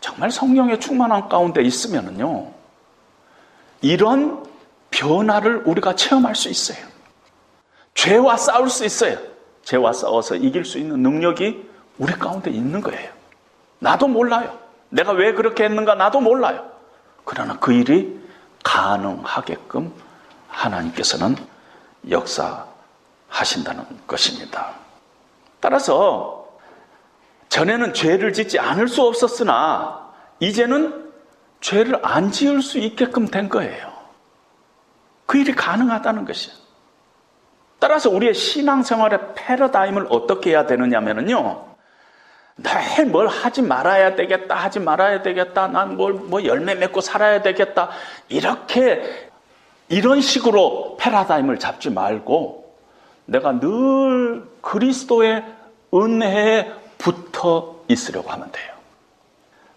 정말 0.00 0.30
성령의 0.30 0.80
충만한 0.80 1.28
가운데 1.28 1.62
있으면요. 1.62 2.52
이런 3.82 4.44
변화를 4.90 5.62
우리가 5.66 5.94
체험할 5.94 6.34
수 6.34 6.48
있어요. 6.48 6.78
죄와 7.94 8.36
싸울 8.36 8.70
수 8.70 8.84
있어요. 8.84 9.18
죄와 9.62 9.92
싸워서 9.92 10.36
이길 10.36 10.64
수 10.64 10.78
있는 10.78 11.02
능력이 11.02 11.68
우리 11.98 12.12
가운데 12.14 12.50
있는 12.50 12.80
거예요. 12.80 13.10
나도 13.78 14.08
몰라요. 14.08 14.58
내가 14.88 15.12
왜 15.12 15.32
그렇게 15.32 15.64
했는가 15.64 15.94
나도 15.94 16.20
몰라요. 16.20 16.69
그러나 17.30 17.56
그 17.60 17.72
일이 17.72 18.20
가능하게끔 18.64 19.94
하나님께서는 20.48 21.36
역사하신다는 22.10 23.86
것입니다. 24.08 24.72
따라서 25.60 26.48
전에는 27.48 27.94
죄를 27.94 28.32
짓지 28.32 28.58
않을 28.58 28.88
수 28.88 29.02
없었으나 29.02 30.10
이제는 30.40 31.08
죄를 31.60 32.00
안 32.04 32.32
지을 32.32 32.62
수 32.62 32.78
있게끔 32.78 33.28
된 33.28 33.48
거예요. 33.48 33.92
그 35.26 35.38
일이 35.38 35.54
가능하다는 35.54 36.24
것이에요. 36.24 36.58
따라서 37.78 38.10
우리의 38.10 38.34
신앙생활의 38.34 39.34
패러다임을 39.36 40.08
어떻게 40.10 40.50
해야 40.50 40.66
되느냐면요. 40.66 41.69
늘 42.62 43.06
뭘 43.06 43.26
하지 43.26 43.62
말아야 43.62 44.16
되겠다, 44.16 44.54
하지 44.54 44.80
말아야 44.80 45.22
되겠다, 45.22 45.68
난 45.68 45.96
뭘, 45.96 46.14
뭐 46.14 46.44
열매 46.44 46.74
맺고 46.74 47.00
살아야 47.00 47.42
되겠다. 47.42 47.90
이렇게, 48.28 49.30
이런 49.88 50.20
식으로 50.20 50.96
패러다임을 51.00 51.58
잡지 51.58 51.90
말고, 51.90 52.74
내가 53.26 53.58
늘 53.58 54.44
그리스도의 54.60 55.44
은혜에 55.94 56.72
붙어 56.98 57.76
있으려고 57.88 58.30
하면 58.30 58.50
돼요. 58.52 58.72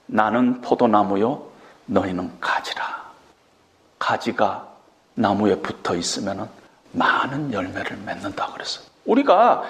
나는 0.06 0.62
포도나무요, 0.62 1.48
너희는 1.86 2.40
가지라. 2.40 3.04
가지가 4.00 4.68
나무에 5.16 5.56
붙어 5.56 5.96
있으면 5.96 6.50
많은 6.92 7.54
열매를 7.54 7.98
맺는다 8.06 8.48
그랬어요. 8.48 8.86
우리가 9.06 9.64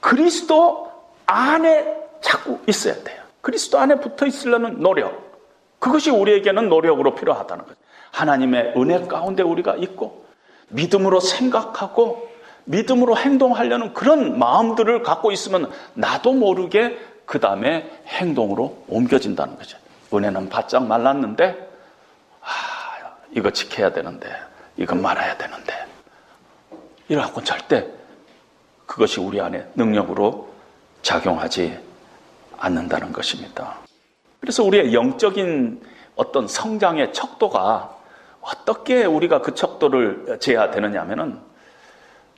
그리스도 0.00 0.92
안에 1.26 2.03
자꾸 2.24 2.58
있어야 2.66 2.94
돼요. 3.04 3.22
그리스도 3.42 3.78
안에 3.78 4.00
붙어 4.00 4.26
있으려는 4.26 4.80
노력. 4.80 5.38
그것이 5.78 6.10
우리에게는 6.10 6.70
노력으로 6.70 7.14
필요하다는 7.14 7.66
거죠. 7.66 7.76
하나님의 8.12 8.72
은혜 8.78 9.06
가운데 9.06 9.42
우리가 9.42 9.76
있고 9.76 10.24
믿음으로 10.68 11.20
생각하고 11.20 12.28
믿음으로 12.64 13.18
행동하려는 13.18 13.92
그런 13.92 14.38
마음들을 14.38 15.02
갖고 15.02 15.32
있으면 15.32 15.70
나도 15.92 16.32
모르게 16.32 16.98
그 17.26 17.38
다음에 17.38 17.90
행동으로 18.06 18.84
옮겨진다는 18.88 19.56
거죠. 19.56 19.76
은혜는 20.12 20.48
바짝 20.48 20.86
말랐는데, 20.86 21.68
아, 22.40 22.46
이거 23.32 23.50
지켜야 23.50 23.92
되는데, 23.92 24.30
이건 24.78 25.02
말아야 25.02 25.36
되는데. 25.36 25.74
이러고 27.08 27.42
절대 27.44 27.86
그것이 28.86 29.20
우리 29.20 29.40
안에 29.40 29.66
능력으로 29.74 30.48
작용하지 31.02 31.78
않는다는 32.58 33.12
것입니다. 33.12 33.76
그래서 34.40 34.62
우리의 34.64 34.92
영적인 34.92 35.80
어떤 36.16 36.46
성장의 36.46 37.12
척도가 37.12 37.96
어떻게 38.40 39.04
우리가 39.04 39.40
그 39.40 39.54
척도를 39.54 40.38
재야 40.40 40.70
되느냐 40.70 41.00
하면은 41.00 41.40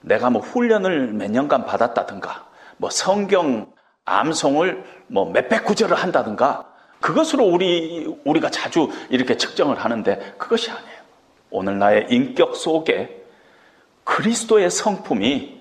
내가 0.03 0.31
뭐 0.31 0.41
훈련을 0.41 1.13
몇 1.13 1.31
년간 1.31 1.67
받았다든가 1.67 2.47
뭐 2.77 2.91
성경 2.91 3.73
암송을 4.05 4.85
뭐 5.09 5.31
몇백 5.31 5.65
구절을 5.65 5.97
한다든가 5.97 6.73
그것으로 7.01 7.45
우리 7.45 8.07
우리가 8.25 8.51
자주 8.51 8.89
이렇게 9.11 9.37
측정을 9.37 9.77
하는데 9.79 10.35
그것이 10.39 10.71
아니에요. 10.71 10.97
오늘 11.51 11.79
나의 11.79 12.07
인격 12.11 12.57
속에 12.57 13.25
그리스도의 14.05 14.71
성품이 14.71 15.61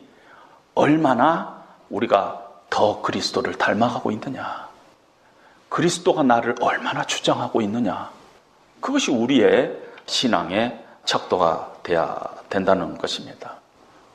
얼마나 0.76 1.64
우리가 1.89 2.45
더 2.76 3.01
그리스도를 3.01 3.53
닮아가고 3.57 4.11
있느냐. 4.11 4.67
그리스도가 5.69 6.23
나를 6.23 6.55
얼마나 6.59 7.05
주장하고 7.05 7.61
있느냐. 7.61 8.11
그것이 8.82 9.11
우리의 9.11 9.80
신앙의 10.07 10.84
척도가 11.05 11.78
돼야 11.84 12.19
된다는 12.49 12.97
것입니다. 12.97 13.53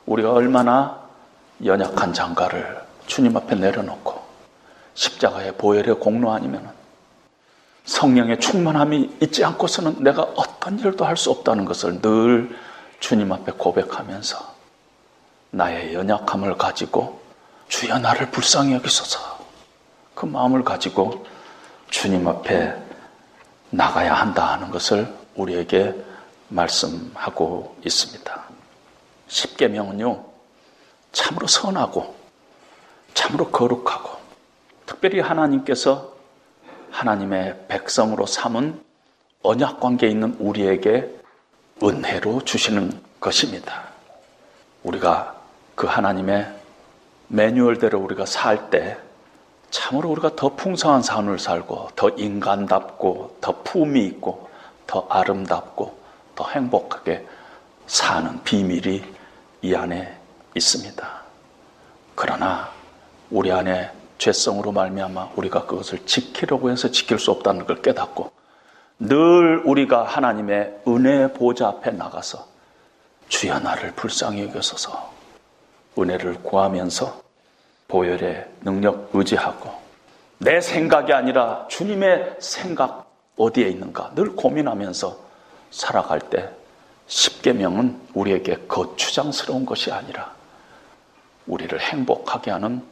우리가 0.05 0.33
얼마나 0.33 1.01
연약한 1.65 2.13
장가를 2.13 2.79
주님 3.07 3.35
앞에 3.35 3.55
내려놓고 3.55 4.21
십자가의 4.93 5.57
보혈의 5.57 5.95
공로 5.99 6.31
아니면 6.31 6.71
성령의 7.85 8.39
충만함이 8.39 9.17
있지 9.23 9.43
않고서는 9.43 10.03
내가 10.03 10.21
어떤 10.35 10.77
일도 10.77 11.03
할 11.03 11.17
수 11.17 11.31
없다는 11.31 11.65
것을 11.65 11.99
늘 11.99 12.55
주님 12.99 13.31
앞에 13.31 13.53
고백하면서 13.53 14.37
나의 15.49 15.95
연약함을 15.95 16.59
가지고 16.59 17.20
주여 17.71 17.99
나를 17.99 18.29
불쌍히 18.31 18.73
여기소서 18.73 19.39
그 20.13 20.25
마음을 20.25 20.65
가지고 20.65 21.25
주님 21.89 22.27
앞에 22.27 22.75
나가야 23.69 24.13
한다 24.13 24.51
하는 24.51 24.69
것을 24.71 25.11
우리에게 25.35 25.95
말씀하고 26.49 27.77
있습니다. 27.85 28.43
십계명은요 29.29 30.21
참으로 31.13 31.47
선하고 31.47 32.13
참으로 33.13 33.49
거룩하고 33.49 34.19
특별히 34.85 35.21
하나님께서 35.21 36.11
하나님의 36.91 37.67
백성으로 37.69 38.25
삼은 38.25 38.83
언약 39.43 39.79
관계에 39.79 40.09
있는 40.09 40.35
우리에게 40.39 41.09
은혜로 41.81 42.43
주시는 42.43 43.01
것입니다. 43.21 43.85
우리가 44.83 45.39
그 45.75 45.87
하나님의 45.87 46.60
매뉴얼대로 47.31 47.97
우리가 47.99 48.25
살 48.25 48.69
때 48.69 48.97
참으로 49.69 50.09
우리가 50.09 50.35
더 50.35 50.49
풍성한 50.49 51.01
삶을 51.01 51.39
살고 51.39 51.91
더 51.95 52.09
인간답고 52.09 53.37
더 53.39 53.63
품이 53.63 54.05
있고 54.05 54.49
더 54.85 55.07
아름답고 55.09 55.97
더 56.35 56.49
행복하게 56.49 57.25
사는 57.87 58.43
비밀이 58.43 59.01
이 59.61 59.75
안에 59.75 60.17
있습니다. 60.55 61.21
그러나 62.15 62.69
우리 63.29 63.49
안에 63.49 63.91
죄성으로 64.17 64.73
말미암아 64.73 65.29
우리가 65.35 65.65
그것을 65.65 66.05
지키려고 66.05 66.69
해서 66.69 66.91
지킬 66.91 67.17
수 67.17 67.31
없다는 67.31 67.65
걸 67.65 67.81
깨닫고 67.81 68.29
늘 68.99 69.63
우리가 69.65 70.03
하나님의 70.03 70.81
은혜 70.85 71.31
보좌 71.31 71.69
앞에 71.69 71.91
나가서 71.91 72.45
주여 73.29 73.59
나를 73.59 73.93
불쌍히 73.93 74.43
여겨서서 74.43 75.20
은혜를 75.97 76.43
구하면서 76.43 77.21
보혈의 77.87 78.47
능력 78.61 79.09
의지하고 79.13 79.71
내 80.37 80.61
생각이 80.61 81.13
아니라 81.13 81.67
주님의 81.69 82.37
생각 82.39 83.11
어디에 83.37 83.67
있는가 83.69 84.11
늘 84.15 84.35
고민하면서 84.35 85.17
살아갈 85.71 86.19
때 86.19 86.49
십계명은 87.07 87.99
우리에게 88.13 88.65
거추장스러운 88.67 89.65
것이 89.65 89.91
아니라 89.91 90.31
우리를 91.47 91.79
행복하게 91.79 92.51
하는 92.51 92.83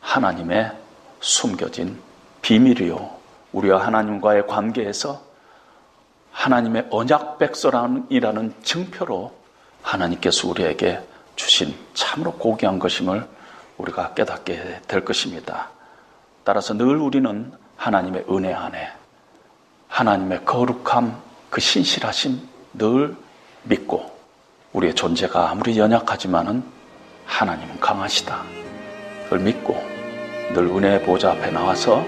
하나님의 0.00 0.72
숨겨진 1.20 1.98
비밀이요. 2.42 3.18
우리와 3.52 3.84
하나님과의 3.84 4.46
관계에서 4.46 5.20
하나님의 6.30 6.86
언약 6.90 7.38
백서란이라는 7.38 8.54
증표로 8.62 9.32
하나님께서 9.82 10.48
우리에게 10.48 11.00
주신 11.38 11.74
참으로 11.94 12.32
고귀한 12.32 12.78
것임을 12.78 13.26
우리가 13.78 14.12
깨닫게 14.14 14.82
될 14.86 15.04
것입니다. 15.04 15.70
따라서 16.44 16.74
늘 16.74 16.96
우리는 16.96 17.52
하나님의 17.76 18.24
은혜 18.28 18.52
안에 18.52 18.92
하나님의 19.86 20.44
거룩함, 20.44 21.22
그 21.48 21.60
신실하심 21.60 22.40
늘 22.74 23.16
믿고 23.62 24.10
우리의 24.72 24.94
존재가 24.94 25.50
아무리 25.50 25.78
연약하지만은 25.78 26.62
하나님은 27.24 27.80
강하시다. 27.80 28.42
그걸 29.24 29.38
믿고 29.38 29.74
늘 30.54 30.64
은혜의 30.64 31.04
보좌 31.04 31.30
앞에 31.30 31.50
나와서 31.50 32.04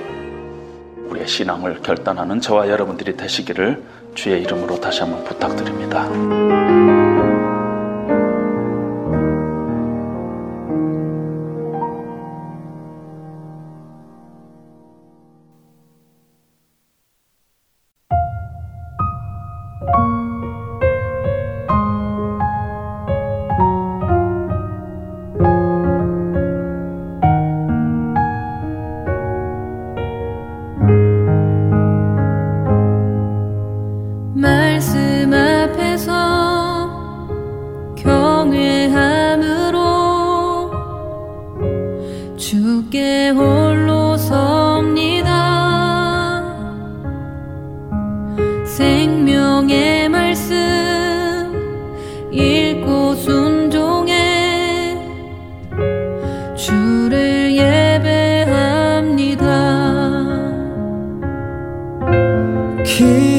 우리의 1.07 1.29
신앙을 1.29 1.83
결단하는 1.83 2.41
저와 2.41 2.69
여러분들이 2.69 3.17
되시기를 3.17 3.83
주의 4.15 4.43
이름으로 4.43 4.81
다시 4.81 5.01
한번 5.01 5.23
부탁드립니다. 5.25 7.00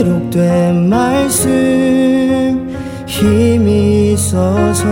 기록된 0.01 0.89
말씀 0.89 1.49
힘이 3.05 4.13
있어서 4.13 4.87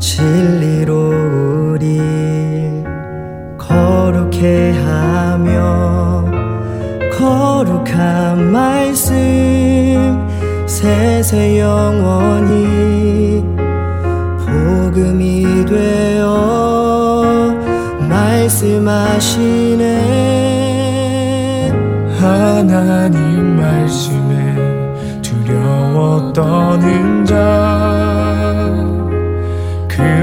진리로 0.00 1.70
우리 1.70 2.00
거룩해 3.56 4.72
하며 4.72 6.24
거룩한 7.16 8.50
말씀 8.50 9.14
세세 10.66 11.60
영원히 11.60 13.44
복음이 14.44 15.64
되어 15.66 17.54
말씀하시 18.08 19.65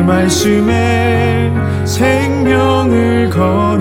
말씀에 0.05 1.51
생명을 1.85 3.29
걸 3.29 3.72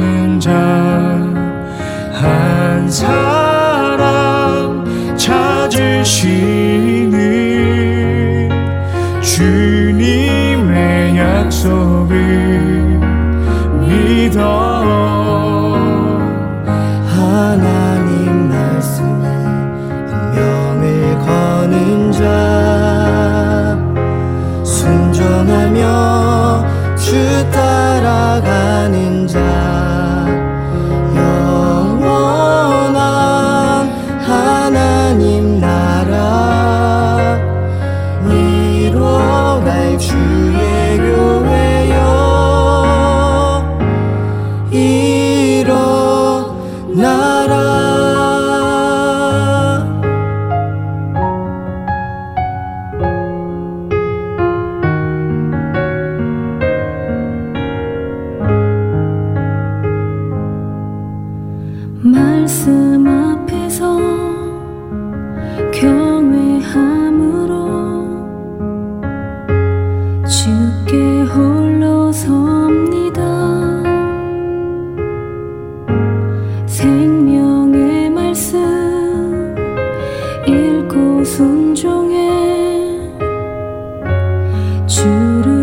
주름 84.92 85.61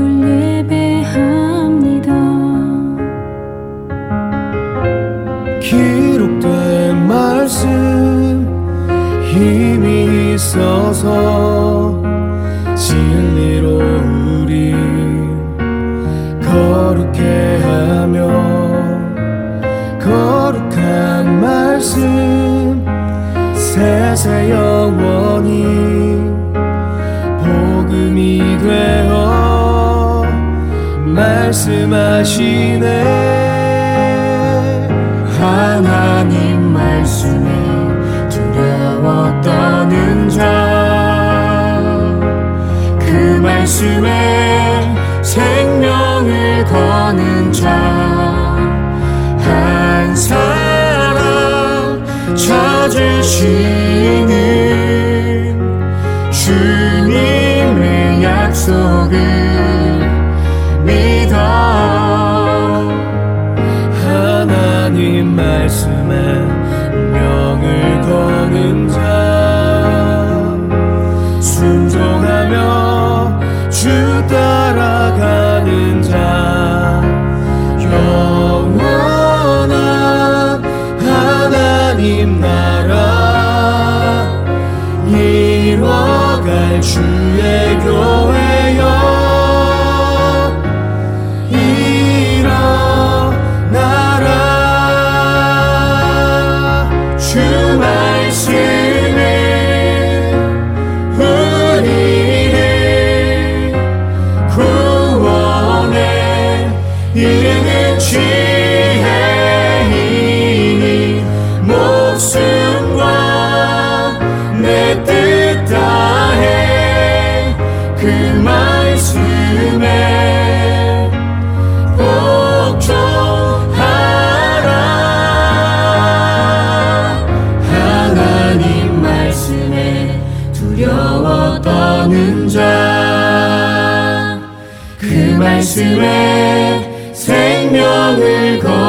말씀에 135.59 137.11
생명을 137.13 138.59
거 138.59 138.88